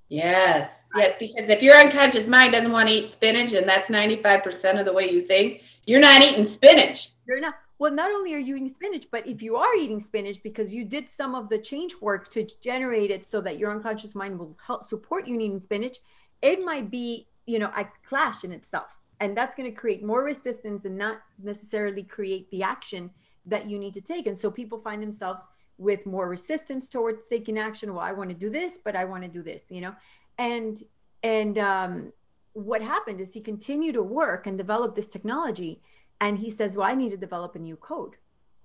[0.10, 4.80] Yes, yes, because if your unconscious mind doesn't want to eat spinach and that's 95%
[4.80, 7.12] of the way you think, you're not eating spinach.
[7.28, 7.56] You're not.
[7.78, 10.86] Well, not only are you eating spinach, but if you are eating spinach because you
[10.86, 14.58] did some of the change work to generate it so that your unconscious mind will
[14.66, 15.98] help support you eating spinach,
[16.42, 20.24] it might be, you know, a clash in itself and that's going to create more
[20.24, 23.10] resistance and not necessarily create the action
[23.46, 27.58] that you need to take and so people find themselves with more resistance towards taking
[27.58, 27.94] action.
[27.94, 29.96] Well i want to do this but i want to do this you know?
[30.38, 30.82] And
[31.24, 32.14] and um,
[32.54, 35.82] what happened is he continued to work and develop this technology
[36.22, 38.16] and he says well i need to develop a new code.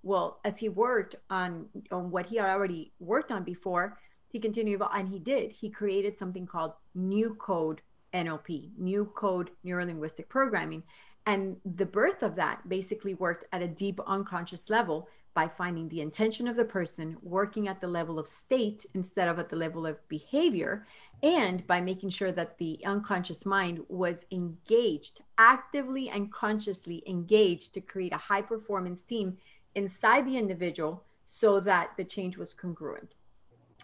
[0.03, 3.99] Well as he worked on on what he already worked on before
[4.31, 5.53] he continued and he did.
[5.53, 7.83] He created something called new code
[8.15, 10.83] NLP, New Code Neurolinguistic Programming.
[11.27, 16.01] And the birth of that basically worked at a deep unconscious level by finding the
[16.01, 19.87] intention of the person, working at the level of state instead of at the level
[19.87, 20.87] of behavior,
[21.23, 27.81] and by making sure that the unconscious mind was engaged, actively and consciously engaged to
[27.81, 29.37] create a high performance team
[29.75, 33.15] inside the individual so that the change was congruent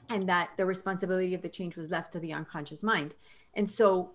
[0.09, 3.14] and that the responsibility of the change was left to the unconscious mind.
[3.54, 4.12] And so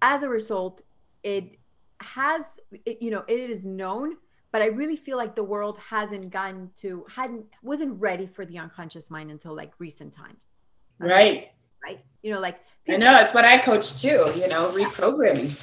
[0.00, 0.82] as a result,
[1.22, 1.58] it
[2.00, 4.16] has, it, you know, it is known,
[4.52, 8.58] but I really feel like the world hasn't gotten to, hadn't, wasn't ready for the
[8.58, 10.50] unconscious mind until like recent times.
[10.98, 11.48] Right.
[11.82, 12.00] Right.
[12.22, 15.58] You know, like I know it's what I coach too, you know, reprogramming.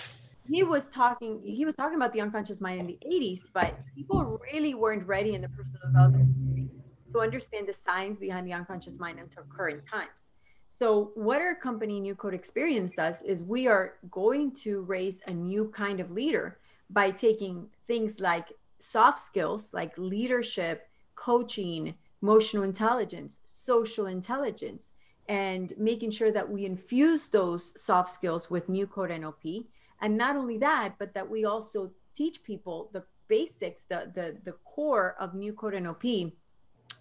[0.49, 4.39] he was talking he was talking about the unconscious mind in the 80s but people
[4.51, 6.71] really weren't ready in the personal development
[7.13, 10.31] to understand the science behind the unconscious mind until current times
[10.69, 15.33] so what our company new code experience does is we are going to raise a
[15.33, 16.57] new kind of leader
[16.89, 18.47] by taking things like
[18.79, 24.91] soft skills like leadership coaching emotional intelligence social intelligence
[25.27, 29.65] and making sure that we infuse those soft skills with new code nlp
[30.01, 34.53] and not only that but that we also teach people the basics the the, the
[34.63, 36.31] core of new code nlp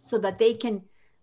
[0.01, 0.83] so that they can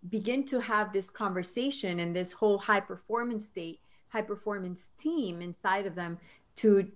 [0.09, 5.85] begin to have this conversation and this whole high performance state high performance team inside
[5.85, 6.17] of them
[6.55, 6.89] to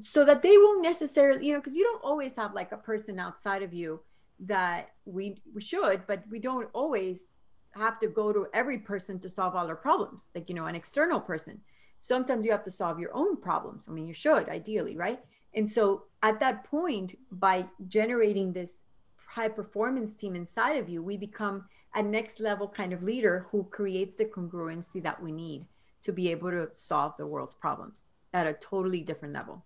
[0.00, 3.18] so that they won't necessarily you know because you don't always have like a person
[3.18, 4.00] outside of you
[4.38, 7.24] that we we should but we don't always
[7.72, 10.74] have to go to every person to solve all our problems like you know an
[10.74, 11.60] external person.
[11.98, 13.86] Sometimes you have to solve your own problems.
[13.88, 15.20] I mean you should ideally right?
[15.54, 18.82] And so at that point by generating this
[19.26, 23.64] high performance team inside of you we become a next level kind of leader who
[23.64, 25.66] creates the congruency that we need
[26.02, 29.64] to be able to solve the world's problems at a totally different level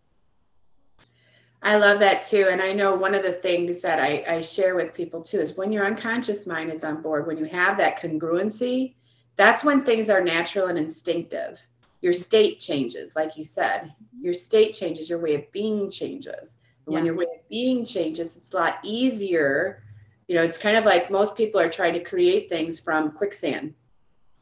[1.65, 2.49] I love that too.
[2.51, 5.57] And I know one of the things that I, I, share with people too is
[5.57, 8.97] when your unconscious mind is on board, when you have that congruency,
[9.37, 11.67] that's when things are natural and instinctive.
[12.03, 16.57] Your state changes, like you said, your state changes, your way of being changes.
[16.87, 16.95] Yeah.
[16.95, 19.83] when your way of being changes, it's a lot easier.
[20.29, 23.73] You know, it's kind of like most people are trying to create things from quicksand.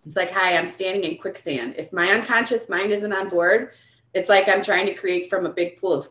[0.05, 1.77] It's like, hi, I'm standing in quicksand.
[1.79, 3.75] If my unconscious mind isn't on board,
[4.15, 6.09] it's like I'm trying to create from a big pool of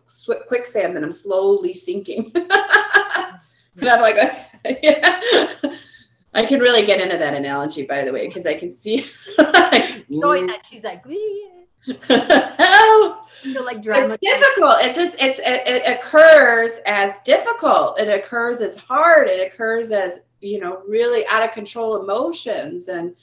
[0.47, 2.31] quicksand that I'm slowly sinking.
[2.35, 4.17] and I'm like,
[4.83, 5.21] yeah.
[6.33, 9.05] I can really get into that analogy, by the way, because I can see.
[10.09, 11.03] Knowing that she's like,
[11.85, 13.17] help.
[13.65, 14.13] like drama.
[14.13, 14.77] It's difficult.
[14.79, 17.99] It's just it's it, it occurs as difficult.
[17.99, 19.27] It occurs as hard.
[19.27, 23.13] It occurs as you know really out of control emotions and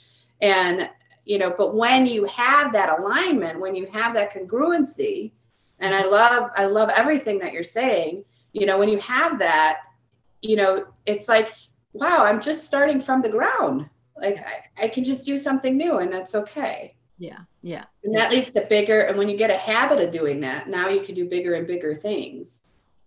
[0.43, 0.91] and
[1.29, 5.31] you know but when you have that alignment when you have that congruency
[5.79, 9.83] and i love i love everything that you're saying you know when you have that
[10.41, 11.53] you know it's like
[11.93, 13.89] wow i'm just starting from the ground.
[14.21, 16.97] Like I, I can just do something new and that's okay.
[17.19, 17.85] Yeah yeah.
[18.03, 20.89] And that leads to bigger and when you get a habit of doing that now
[20.89, 22.63] you can do bigger and bigger things.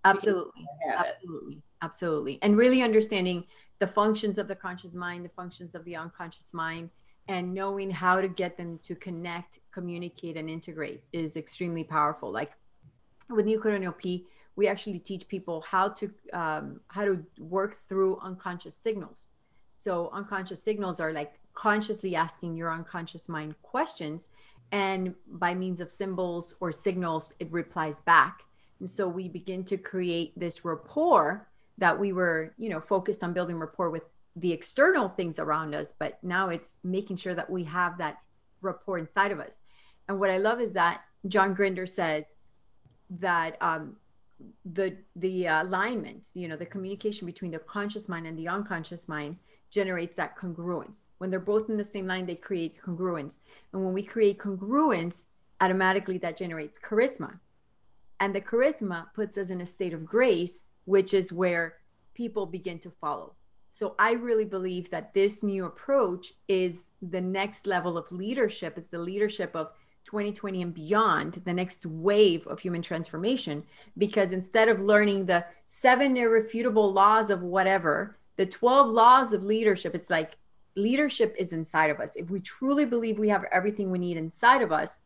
[0.06, 0.66] Absolutely.
[0.96, 1.62] Absolutely.
[1.82, 2.40] Absolutely.
[2.42, 3.44] And really understanding
[3.80, 6.92] the functions of the conscious mind the functions of the unconscious mind
[7.28, 12.32] and knowing how to get them to connect, communicate, and integrate is extremely powerful.
[12.32, 12.52] Like
[13.30, 18.76] with Code NLP, we actually teach people how to um, how to work through unconscious
[18.76, 19.30] signals.
[19.78, 24.30] So unconscious signals are like consciously asking your unconscious mind questions,
[24.72, 28.44] and by means of symbols or signals, it replies back.
[28.80, 33.34] And so we begin to create this rapport that we were, you know, focused on
[33.34, 34.04] building rapport with
[34.36, 38.18] the external things around us, but now it's making sure that we have that
[38.62, 39.60] rapport inside of us.
[40.08, 42.36] And what I love is that John Grinder says
[43.20, 43.98] that um,
[44.66, 49.38] the the alignment, you know, the communication between the conscious mind and the unconscious mind
[49.70, 51.06] generates that congruence.
[51.18, 53.40] When they're both in the same line, they create congruence.
[53.72, 55.26] And when we create congruence,
[55.62, 57.40] automatically that generates charisma.
[58.20, 61.78] And the charisma puts us in a state of grace, which is where
[62.14, 63.36] people begin to follow
[63.72, 68.88] so I really believe that this new approach is the next level of leadership, is
[68.88, 69.72] the leadership of
[70.06, 73.64] 2020 and beyond, the next wave of human transformation.
[73.98, 79.96] Because instead of learning the seven irrefutable laws of whatever, the 12 laws of leadership,
[79.96, 80.38] it's like
[80.76, 82.18] leadership is inside of us.
[82.18, 85.00] If we truly believe we have everything we need inside of us,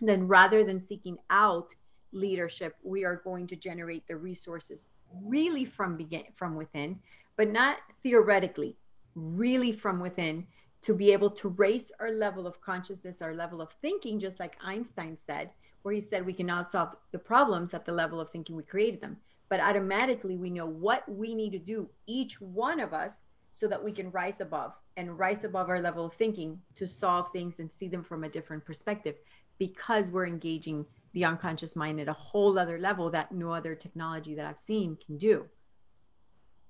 [0.00, 1.74] then rather than seeking out
[2.12, 4.86] leadership, we are going to generate the resources
[5.24, 6.98] really from begin from within
[7.40, 8.76] but not theoretically,
[9.14, 10.46] really from within
[10.82, 14.58] to be able to raise our level of consciousness, our level of thinking, just like
[14.62, 15.48] Einstein said,
[15.80, 19.00] where he said we cannot solve the problems at the level of thinking we created
[19.00, 19.16] them.
[19.48, 23.82] But automatically, we know what we need to do, each one of us, so that
[23.82, 27.72] we can rise above and rise above our level of thinking to solve things and
[27.72, 29.16] see them from a different perspective
[29.58, 34.34] because we're engaging the unconscious mind at a whole other level that no other technology
[34.34, 35.46] that I've seen can do.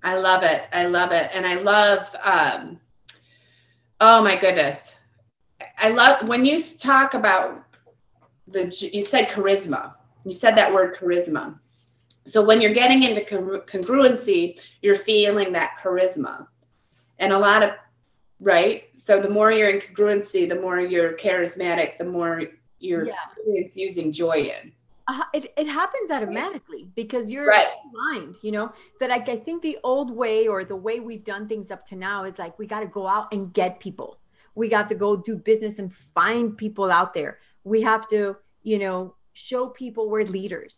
[0.03, 0.63] I love it.
[0.73, 1.29] I love it.
[1.33, 2.79] And I love, um,
[3.99, 4.95] oh my goodness.
[5.77, 7.63] I love when you talk about
[8.47, 9.93] the, you said charisma.
[10.25, 11.57] You said that word charisma.
[12.25, 16.47] So when you're getting into congruency, you're feeling that charisma.
[17.19, 17.71] And a lot of,
[18.39, 18.85] right?
[18.97, 22.43] So the more you're in congruency, the more you're charismatic, the more
[22.79, 23.13] you're yeah.
[23.47, 24.71] infusing joy in.
[25.11, 27.67] Uh, it, it happens automatically because you're Right.
[27.93, 28.67] blind you know
[28.99, 31.95] that like i think the old way or the way we've done things up to
[31.95, 34.09] now is like we got to go out and get people.
[34.61, 37.33] We got to go do business and find people out there.
[37.63, 38.21] We have to
[38.71, 40.73] you know show people we're leaders.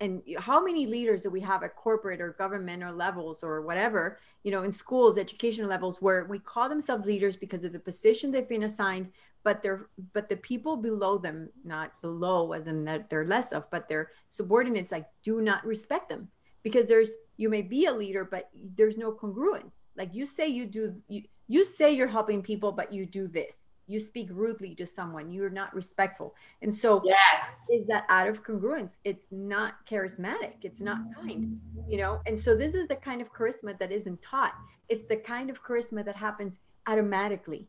[0.00, 4.02] And how many leaders do we have at corporate or government or levels or whatever
[4.44, 8.30] you know in schools educational levels where we call themselves leaders because of the position
[8.30, 9.06] they've been assigned
[9.48, 13.62] but they're but the people below them not below as in that they're less of
[13.70, 16.28] but their subordinates like do not respect them.
[16.62, 19.74] Because there's you may be a leader but there's no congruence.
[19.96, 21.22] Like you say you do you,
[21.54, 23.70] you say you're helping people but you do this.
[23.86, 25.32] You speak rudely to someone.
[25.32, 26.34] You're not respectful.
[26.60, 27.48] And so Yes.
[27.70, 28.98] is that out of congruence?
[29.10, 30.56] It's not charismatic.
[30.68, 32.20] It's not kind you know?
[32.26, 34.54] And so this is the kind of charisma that isn't taught.
[34.90, 37.66] It's the kind of charisma that happens automatically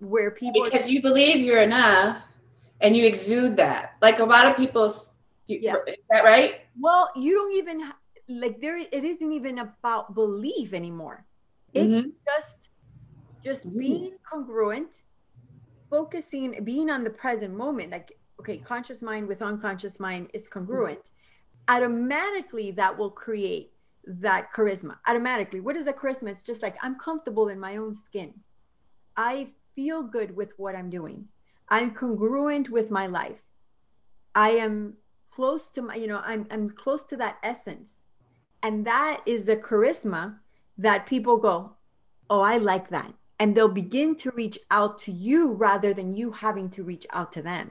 [0.00, 2.22] where people Because you believe you're enough
[2.80, 3.96] and you exude that.
[4.02, 5.14] Like a lot of people's,
[5.46, 5.76] you, Yeah.
[5.86, 6.62] is that right?
[6.78, 7.92] Well, you don't even
[8.28, 8.78] like there.
[8.78, 11.26] It isn't even about belief anymore.
[11.74, 12.12] It's Mhm.
[12.26, 12.68] just
[13.42, 13.78] just Mhm.
[13.78, 15.02] being congruent,
[15.88, 17.90] focusing, being on the present moment.
[17.90, 21.10] Like okay, conscious mind with unconscious mind is congruent.
[21.68, 23.72] Automatically, that will create
[24.06, 24.98] that charisma.
[25.06, 26.28] Automatically, what is a charisma?
[26.30, 28.42] It's just like I'm comfortable in my own skin.
[29.16, 31.24] I feel good with what I'm doing.
[31.70, 33.42] I'm congruent with my life.
[34.34, 34.74] I am
[35.30, 38.00] close to my, you know, I'm I'm close to that essence.
[38.62, 40.24] And that is the charisma
[40.76, 41.76] that people go,
[42.28, 43.10] Oh, I like that.
[43.38, 47.32] And they'll begin to reach out to you rather than you having to reach out
[47.36, 47.70] to them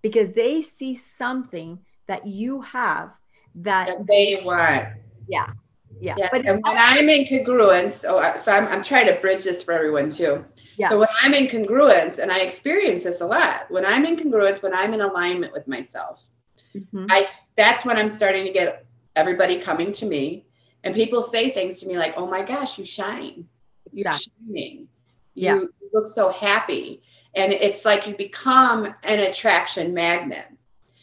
[0.00, 3.10] because they see something that you have
[3.54, 4.88] that, That they want.
[5.28, 5.50] yeah.
[5.98, 6.14] Yeah.
[6.30, 9.62] But and when I'm in congruence, oh, I- so I'm, I'm trying to bridge this
[9.62, 10.44] for everyone too.
[10.76, 10.88] Yeah.
[10.88, 14.62] So when I'm in congruence, and I experience this a lot, when I'm in congruence,
[14.62, 16.26] when I'm in alignment with myself,
[16.74, 17.06] Mhm.
[17.10, 17.26] I
[17.56, 18.86] that's when I'm starting to get
[19.16, 20.46] everybody coming to me,
[20.84, 23.48] and people say things to me like, "Oh my gosh, you shine,
[23.92, 24.16] you're Yeah.
[24.16, 24.88] shining,
[25.34, 25.56] Yeah.
[25.56, 27.02] you look so happy,"
[27.34, 30.46] and it's like you become an attraction magnet.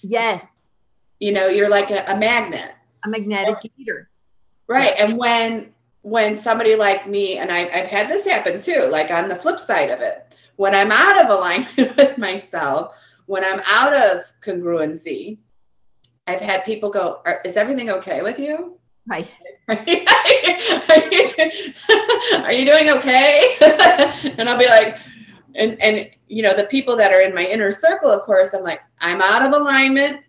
[0.02, 0.48] yes,
[1.20, 2.72] You know, you're like a, a magnet.
[3.04, 4.10] a magnetic leader.
[4.68, 4.94] Right.
[4.98, 9.28] And when when somebody like me, and I, I've had this happen too, like on
[9.28, 12.94] the flip side of it, when I'm out of alignment with myself,
[13.26, 15.38] when I'm out of congruency,
[16.26, 18.80] I've had people go, "Are- "Is everything okay with you?
[19.10, 19.28] Hi.
[19.70, 20.06] are, you,
[22.44, 23.56] are you doing okay?"
[24.38, 24.98] and I'll be like,
[25.56, 28.64] and and you know the people that are in my inner circle, of course, I'm
[28.64, 30.22] like, I'm out of alignment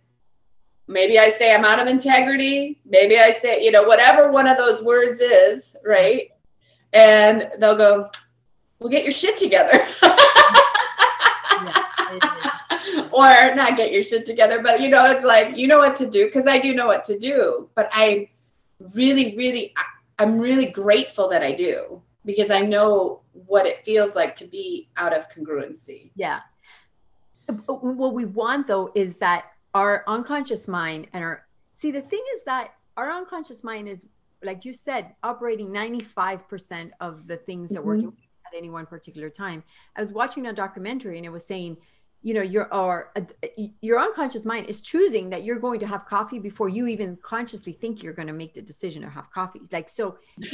[0.88, 2.80] maybe I say I'm out of integrity.
[2.84, 6.30] Maybe I say, you know, whatever one of those words is, right?
[6.92, 8.10] And they'll go,
[8.78, 9.86] well, get your shit together.
[13.12, 16.08] or not get your shit together, but you know, it's like, you know what to
[16.08, 17.68] do because I do know what to do.
[17.74, 18.30] But I
[18.94, 19.74] really, really,
[20.18, 24.88] I'm really grateful that I do because I know what it feels like to be
[24.96, 26.10] out of congruency.
[26.14, 26.40] Yeah.
[27.66, 29.46] What we want though is that
[29.78, 34.04] our unconscious mind and our see the thing is that our unconscious mind is
[34.42, 38.00] like you said operating 95% of the things that we're Mhm.
[38.02, 38.16] doing
[38.46, 39.62] at any one particular time.
[39.96, 41.76] I was watching a documentary and it was saying,
[42.22, 43.22] you know, your or uh,
[43.80, 47.72] your unconscious mind is choosing that you're going to have coffee before you even consciously
[47.72, 49.60] think you're going to make the decision to have coffee.
[49.76, 50.04] Like so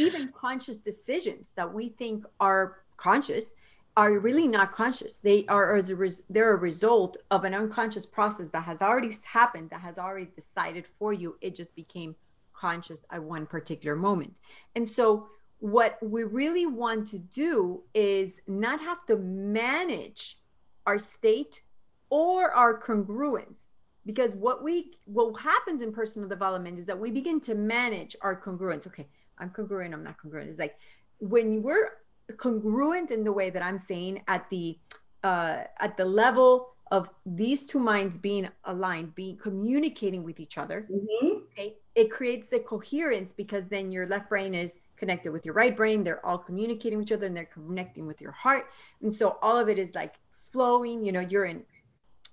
[0.05, 2.65] even conscious decisions that we think are
[3.09, 3.55] conscious
[3.97, 5.19] are really not conscious.
[5.19, 9.13] They are as a res- they're a result of an unconscious process that has already
[9.25, 11.37] happened, that has already decided for you.
[11.41, 12.17] It just became
[12.53, 14.41] conscious at one particular moment.
[14.75, 15.29] And so,
[15.61, 20.39] what we really want to do is not have to manage
[20.87, 21.63] our state
[22.11, 23.71] or our congruence
[24.05, 28.39] because what we what happens in personal development is that we begin to manage our
[28.39, 29.07] congruence okay
[29.39, 30.77] i'm congruent i'm not congruent it's like
[31.19, 31.93] when we're
[32.33, 34.79] congruent in the way that i'm saying at the
[35.23, 40.87] uh at the level of these two minds being aligned being communicating with each other.
[40.91, 41.43] Mhm.
[41.47, 41.77] okay.
[41.95, 46.05] It creates the coherence because then your left brain is connected with your right brain.
[46.05, 48.67] They're all communicating with each other and they're connecting with your heart.
[49.01, 50.15] And so all of it is like
[50.53, 51.65] flowing you know you're in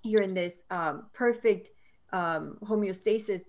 [0.04, 1.70] you're in this um, perfect
[2.12, 3.42] um, homeostasis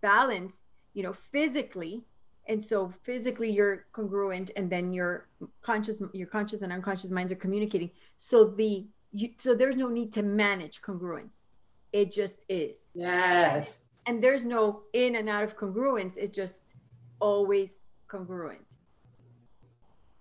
[0.00, 2.04] balance you know physically
[2.46, 5.28] and so physically you're congruent and then your
[5.62, 7.90] conscious your conscious and unconscious minds are communicating.
[8.18, 11.40] So the you, so there's no need to manage congruence.
[11.92, 12.82] It just is.
[12.94, 13.90] Yes.
[14.06, 16.16] and there's no in and out of congruence.
[16.18, 16.74] It just
[17.20, 18.68] always congruent.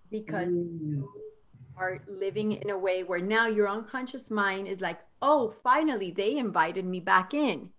[0.09, 0.79] Because Mm.
[0.81, 1.09] you
[1.75, 6.37] are living in a way where now your unconscious mind is like oh finally they
[6.37, 7.69] invited me back in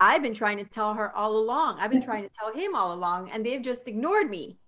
[0.00, 1.78] I've been trying to tell her all along.
[1.78, 4.58] I've been trying to tell him all along, and they've just ignored me,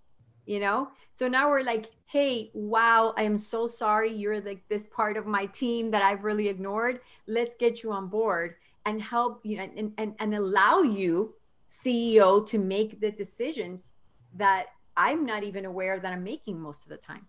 [0.44, 0.90] you know?
[1.12, 4.12] So now we're like, hey, wow, I am so sorry.
[4.12, 7.00] You're like this part of my team that I've really ignored.
[7.26, 11.34] Let's get you on board and help you and, and, and allow you,
[11.70, 13.92] CEO, to make the decisions
[14.34, 14.66] that
[14.96, 17.26] I'm not even aware that I'm making most of the time.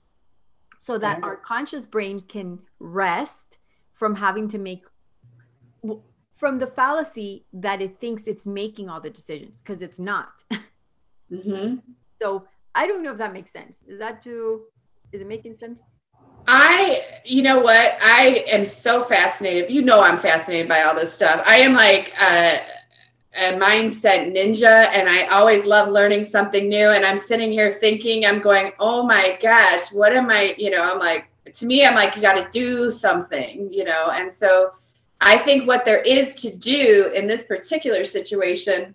[0.80, 3.58] So that our conscious brain can rest
[3.94, 4.84] from having to make
[6.34, 10.44] from the fallacy that it thinks it's making all the decisions because it's not.
[11.32, 11.78] Mm-hmm.
[12.22, 13.84] So I don't know if that makes sense.
[13.88, 14.64] Is that too?
[15.12, 15.82] Is it making sense?
[16.48, 17.98] I, you know what?
[18.02, 19.72] I am so fascinated.
[19.72, 21.44] You know, I'm fascinated by all this stuff.
[21.48, 22.62] I am like a,
[23.36, 26.90] a mindset ninja, and I always love learning something new.
[26.90, 30.56] And I'm sitting here thinking, I'm going, oh my gosh, what am I?
[30.58, 34.10] You know, I'm like, to me, I'm like, you got to do something, you know.
[34.12, 34.72] And so,
[35.22, 38.94] I think what there is to do in this particular situation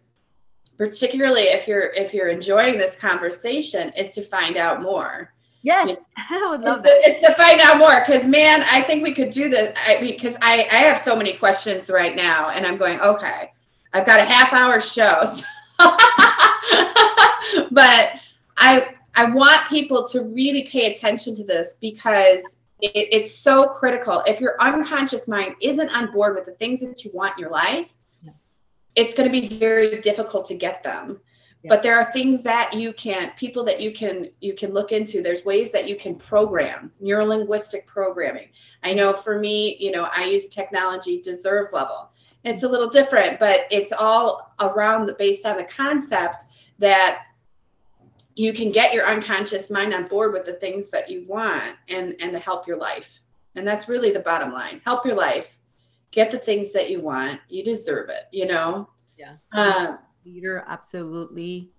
[0.78, 5.34] particularly if you're if you're enjoying this conversation is to find out more.
[5.62, 5.94] Yes you
[6.30, 7.02] know, i would love it's that.
[7.02, 9.76] to, it's to find out more because man i think we could do this.
[9.86, 13.50] I mean because i i have so many questions right now and i'm going okay
[13.92, 15.24] i've got a half hour show.
[15.24, 15.44] So
[17.70, 18.12] but
[18.56, 24.22] i i want people to really pay attention to this because it, it's so critical.
[24.26, 27.50] If your unconscious mind isn't on board with the things that you want in your
[27.50, 27.98] life
[28.98, 31.20] it's going to be very difficult to get them.
[31.62, 31.70] Yeah.
[31.70, 35.22] but there are things that you can people that you can you can look into.
[35.22, 38.50] There's ways that you can program neurolinguistic programming.
[38.84, 42.10] I know for me you know i use technology deserve level.
[42.44, 46.44] It's a little different but it's all around the based on the concept
[46.78, 47.24] that
[48.38, 52.14] you can get your unconscious mind on board with the things that you want and
[52.20, 53.20] and to help your life.
[53.56, 54.80] And that's really the bottom line.
[54.84, 55.58] Help your life.
[56.12, 57.40] Get the things that you want.
[57.48, 58.88] You deserve it you know?
[59.18, 59.34] Yeah.
[59.52, 61.72] Um, leader absolutely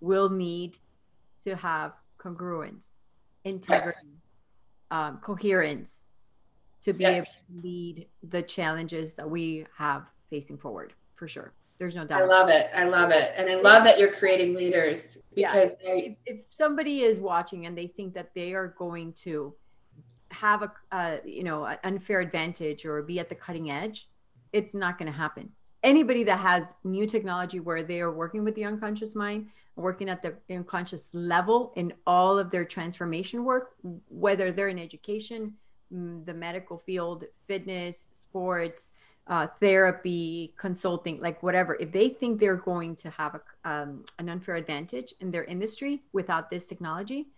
[0.00, 0.78] will need
[1.44, 2.96] to have congruence
[3.44, 4.16] integrity
[4.90, 6.08] um, coherence
[6.80, 7.16] to be yes.
[7.16, 12.22] able to lead the challenges that we have facing forward for sure there's no doubt.
[12.22, 12.70] i love it.
[12.74, 13.32] I love it.
[13.36, 15.94] And i love that you're creating leaders because yeah.
[15.94, 19.54] if, if somebody is watching and they think that they are going to
[20.30, 24.08] have a uh, you know an unfair advantage or be at the cutting edge
[24.52, 25.50] it's not going to happen.
[25.82, 30.22] Anybody that has new technology where they are working with the unconscious mind working at
[30.22, 33.74] the unconscious level in all of their transformation work
[34.08, 35.54] whether they're in education
[35.94, 38.92] mm, the medical field fitness sports
[39.28, 44.28] uh, therapy consulting like whatever if they think they're going to have a, um, an
[44.28, 47.28] unfair advantage in their industry without this technology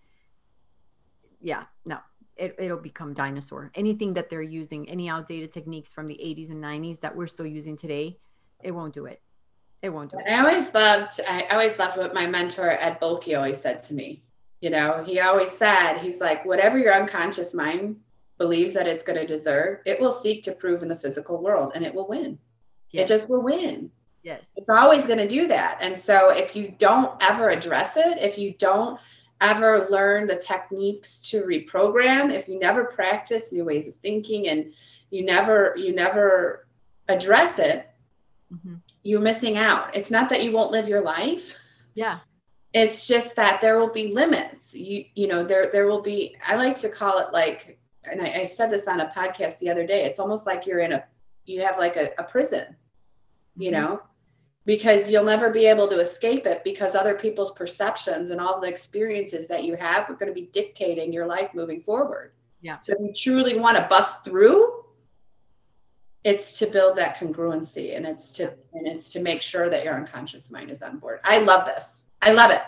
[1.40, 1.98] yeah no
[2.40, 3.70] it, it'll become dinosaur.
[3.74, 7.46] Anything that they're using, any outdated techniques from the 80s and 90s that we're still
[7.46, 8.18] using today,
[8.62, 9.20] it won't do it.
[9.82, 10.24] It won't do it.
[10.28, 14.22] I always loved, I always loved what my mentor Ed Bolke always said to me.
[14.60, 17.96] You know, he always said, he's like, whatever your unconscious mind
[18.40, 21.72] believes that it's going to deserve, it will seek to prove in the physical world
[21.74, 22.38] and it will win.
[22.90, 23.04] Yes.
[23.04, 23.90] It just will win.
[24.22, 24.50] Yes.
[24.56, 25.76] It's always going to do that.
[25.82, 28.98] And so if you don't ever address it, if you don't
[29.42, 34.72] ever learn the techniques to reprogram, if you never practice new ways of thinking and
[35.10, 36.66] you never you never
[37.08, 37.90] address it,
[38.52, 38.76] mm-hmm.
[39.02, 39.94] you're missing out.
[39.94, 41.54] It's not that you won't live your life.
[41.94, 42.20] Yeah.
[42.72, 44.74] It's just that there will be limits.
[44.74, 47.79] You you know, there there will be I like to call it like
[48.10, 50.80] and I, I said this on a podcast the other day, it's almost like you're
[50.80, 51.04] in a
[51.44, 52.76] you have like a, a prison,
[53.56, 53.80] you mm-hmm.
[53.80, 54.02] know,
[54.66, 58.68] because you'll never be able to escape it because other people's perceptions and all the
[58.68, 62.32] experiences that you have are going to be dictating your life moving forward.
[62.60, 62.78] Yeah.
[62.80, 64.84] So if you truly want to bust through,
[66.24, 69.94] it's to build that congruency and it's to and it's to make sure that your
[69.94, 71.20] unconscious mind is on board.
[71.24, 72.04] I love this.
[72.20, 72.60] I love it.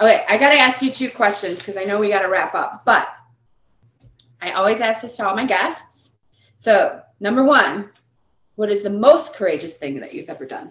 [0.00, 2.54] Okay, I got to ask you two questions because I know we got to wrap
[2.54, 3.08] up, but
[4.44, 6.12] I always ask this to all my guests.
[6.58, 7.88] So, number 1,
[8.56, 10.70] what is the most courageous thing that you've ever done?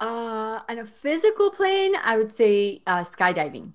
[0.00, 3.74] Uh, on a physical plane, I would say uh, skydiving.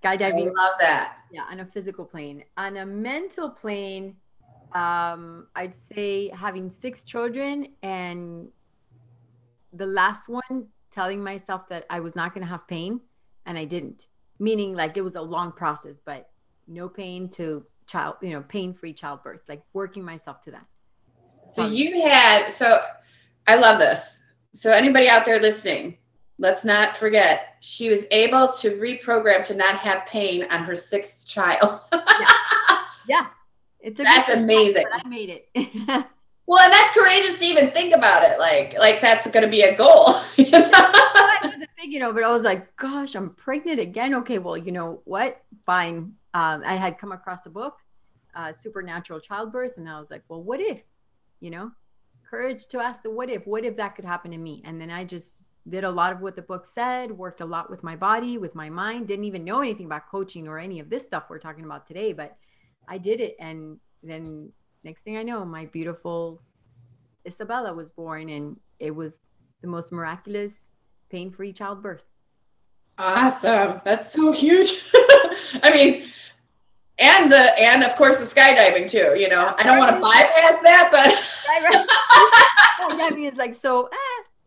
[0.00, 0.50] Skydiving.
[0.50, 1.16] I love that.
[1.32, 2.44] Yeah, on a physical plane.
[2.56, 4.14] On a mental plane,
[4.72, 8.48] um, I'd say having six children and
[9.72, 13.00] the last one telling myself that I was not going to have pain
[13.46, 14.06] and I didn't.
[14.38, 16.30] Meaning, like it was a long process, but
[16.70, 20.66] no pain to child, you know, pain free childbirth, like working myself to that.
[21.54, 22.80] So you had, so
[23.46, 24.20] I love this
[24.54, 25.96] so anybody out there listening,
[26.38, 31.26] let's not forget she was able to reprogram to not have pain on her sixth
[31.26, 31.80] child.
[31.92, 32.26] yeah.
[33.08, 33.26] yeah.
[33.80, 34.84] It's That's amazing.
[34.92, 35.48] I made it.
[36.46, 38.38] well, and that's courageous to even think about it.
[38.38, 40.16] Like, like that's going to be a goal.
[40.36, 40.72] You know?
[41.82, 44.14] you know, but I was like, gosh, I'm pregnant again.
[44.16, 45.42] Okay, well, you know what?
[45.64, 46.12] Fine.
[46.34, 47.78] Um, I had come across a book,
[48.34, 50.82] uh, Supernatural Childbirth, and I was like, well, what if,
[51.40, 51.72] you know,
[52.28, 54.62] courage to ask the what if, what if that could happen to me?
[54.64, 57.70] And then I just did a lot of what the book said, worked a lot
[57.70, 60.88] with my body, with my mind, didn't even know anything about coaching or any of
[60.88, 62.36] this stuff we're talking about today, but
[62.88, 63.36] I did it.
[63.40, 64.52] And then
[64.84, 66.40] next thing I know, my beautiful
[67.26, 69.26] Isabella was born, and it was
[69.60, 70.70] the most miraculous
[71.10, 72.04] pain free childbirth.
[72.98, 73.80] Awesome.
[73.84, 74.90] That's so huge.
[75.62, 76.10] I mean,
[77.00, 79.18] and the and of course the skydiving too.
[79.18, 81.08] You know, I don't want to bypass that, but
[82.80, 83.86] skydiving is like so.
[83.86, 83.96] Eh.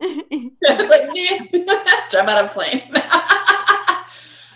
[0.00, 2.82] it's like jump out of plane.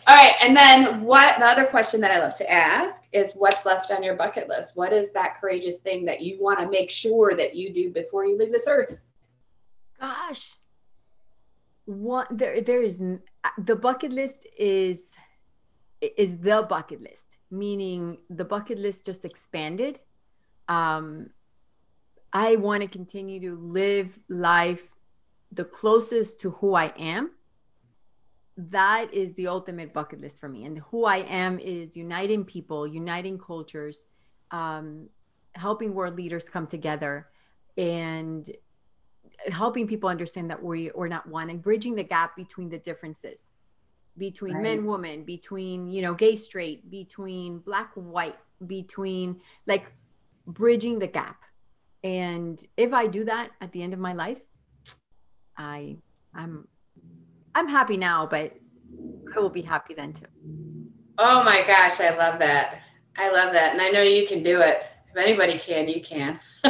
[0.07, 1.39] All right, and then what?
[1.39, 4.73] The other question that I love to ask is, what's left on your bucket list?
[4.75, 8.25] What is that courageous thing that you want to make sure that you do before
[8.25, 8.97] you leave this earth?
[10.01, 10.55] Gosh,
[11.85, 12.99] what there there is
[13.59, 15.11] the bucket list is
[16.01, 20.01] is the bucket list meaning the bucket list just expanded.
[20.69, 21.31] Um
[22.31, 24.83] i want to continue to live life
[25.53, 27.31] the closest to who i am.
[28.59, 30.65] That is the ultimate bucket list for me.
[30.65, 34.07] And who i am is uniting people uniting cultures
[34.51, 35.09] um,
[35.55, 37.29] helping world leaders come together
[37.77, 38.51] and
[39.51, 43.45] helping people understand that we are not one and bridging the gap between the differences
[44.19, 44.63] between right.
[44.63, 49.87] men woman between you know gay straight between black white between like
[50.47, 51.41] bridging the gap
[52.03, 54.39] and if i do that at the end of my life
[55.57, 55.97] i
[56.35, 56.67] i'm
[57.55, 58.55] i'm happy now but
[59.35, 60.27] i will be happy then too
[61.19, 62.81] oh my gosh i love that
[63.17, 66.39] i love that and i know you can do it if anybody can you can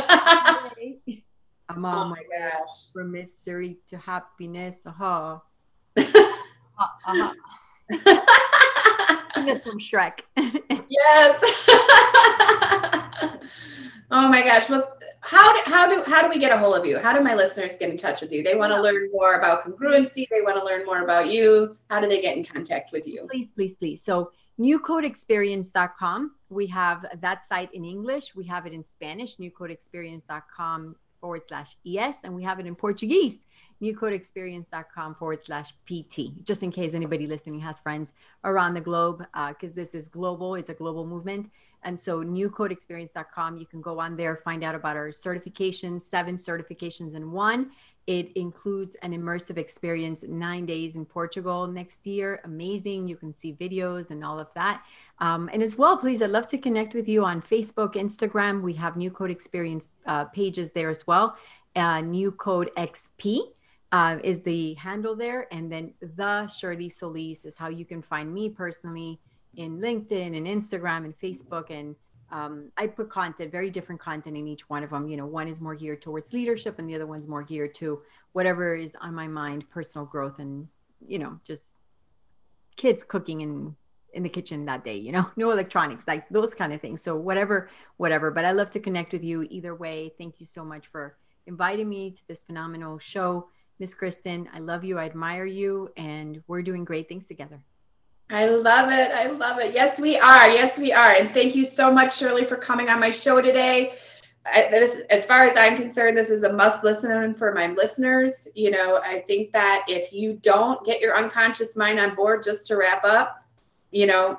[1.68, 2.90] I'm on oh my gosh.
[2.92, 4.86] From misery to happiness.
[4.86, 5.38] Uh-huh.
[6.78, 7.32] uh-huh.
[9.62, 10.20] From Shrek.
[10.36, 11.68] yes.
[14.10, 14.68] oh my gosh.
[14.68, 16.98] Well, how do, how do how do we get a hold of you?
[16.98, 18.42] How do my listeners get in touch with you?
[18.42, 20.26] They want to learn more about congruency.
[20.30, 21.76] They want to learn more about you.
[21.88, 23.26] How do they get in contact with you?
[23.30, 24.02] Please, please, please.
[24.02, 26.32] So newcodeexperience.com.
[26.50, 28.34] We have that site in English.
[28.34, 33.40] We have it in Spanish, newcodeexperience.com forward slash ES, and we have it in Portuguese,
[33.82, 38.12] newcodeexperience.com forward slash PT, just in case anybody listening has friends
[38.44, 41.50] around the globe, because uh, this is global, it's a global movement.
[41.84, 47.14] And so, newcodeexperience.com, you can go on there, find out about our certifications, seven certifications
[47.14, 47.70] in one.
[48.08, 52.40] It includes an immersive experience, nine days in Portugal next year.
[52.44, 53.06] Amazing.
[53.06, 54.82] You can see videos and all of that.
[55.18, 58.62] Um, and as well, please, I'd love to connect with you on Facebook, Instagram.
[58.62, 61.36] We have New Code Experience uh, pages there as well.
[61.76, 63.40] Uh, New Code XP
[63.92, 65.46] uh, is the handle there.
[65.52, 69.20] And then the Shirley Solis is how you can find me personally
[69.54, 71.94] in LinkedIn and Instagram and Facebook and
[72.30, 75.08] um, I put content, very different content in each one of them.
[75.08, 78.02] You know, one is more geared towards leadership, and the other one's more geared to
[78.32, 80.68] whatever is on my mind, personal growth, and
[81.06, 81.74] you know, just
[82.76, 83.76] kids cooking in
[84.12, 84.96] in the kitchen that day.
[84.96, 87.02] You know, no electronics, like those kind of things.
[87.02, 88.30] So whatever, whatever.
[88.30, 90.12] But I love to connect with you either way.
[90.18, 91.16] Thank you so much for
[91.46, 93.48] inviting me to this phenomenal show,
[93.78, 94.48] Miss Kristen.
[94.52, 94.98] I love you.
[94.98, 97.60] I admire you, and we're doing great things together.
[98.30, 99.10] I love it.
[99.10, 99.74] I love it.
[99.74, 100.48] Yes, we are.
[100.48, 101.12] Yes, we are.
[101.12, 103.94] And thank you so much, Shirley, for coming on my show today.
[104.44, 108.46] I, this, as far as I'm concerned, this is a must listen for my listeners.
[108.54, 112.66] You know, I think that if you don't get your unconscious mind on board, just
[112.66, 113.42] to wrap up,
[113.90, 114.38] you know,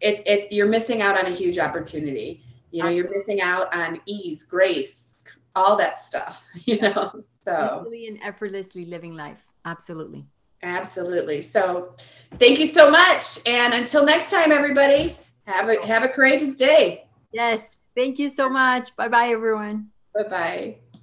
[0.00, 2.42] it, it you're missing out on a huge opportunity.
[2.70, 5.14] You know, you're missing out on ease, grace,
[5.54, 6.42] all that stuff.
[6.64, 7.12] You know,
[7.44, 9.42] so easily and effortlessly living life.
[9.64, 10.26] Absolutely.
[10.62, 11.40] Absolutely.
[11.40, 11.94] So
[12.38, 13.38] thank you so much.
[13.46, 17.06] And until next time, everybody, have a have a courageous day.
[17.32, 17.76] Yes.
[17.96, 18.94] Thank you so much.
[18.96, 19.90] Bye bye, everyone.
[20.14, 20.78] Bye bye.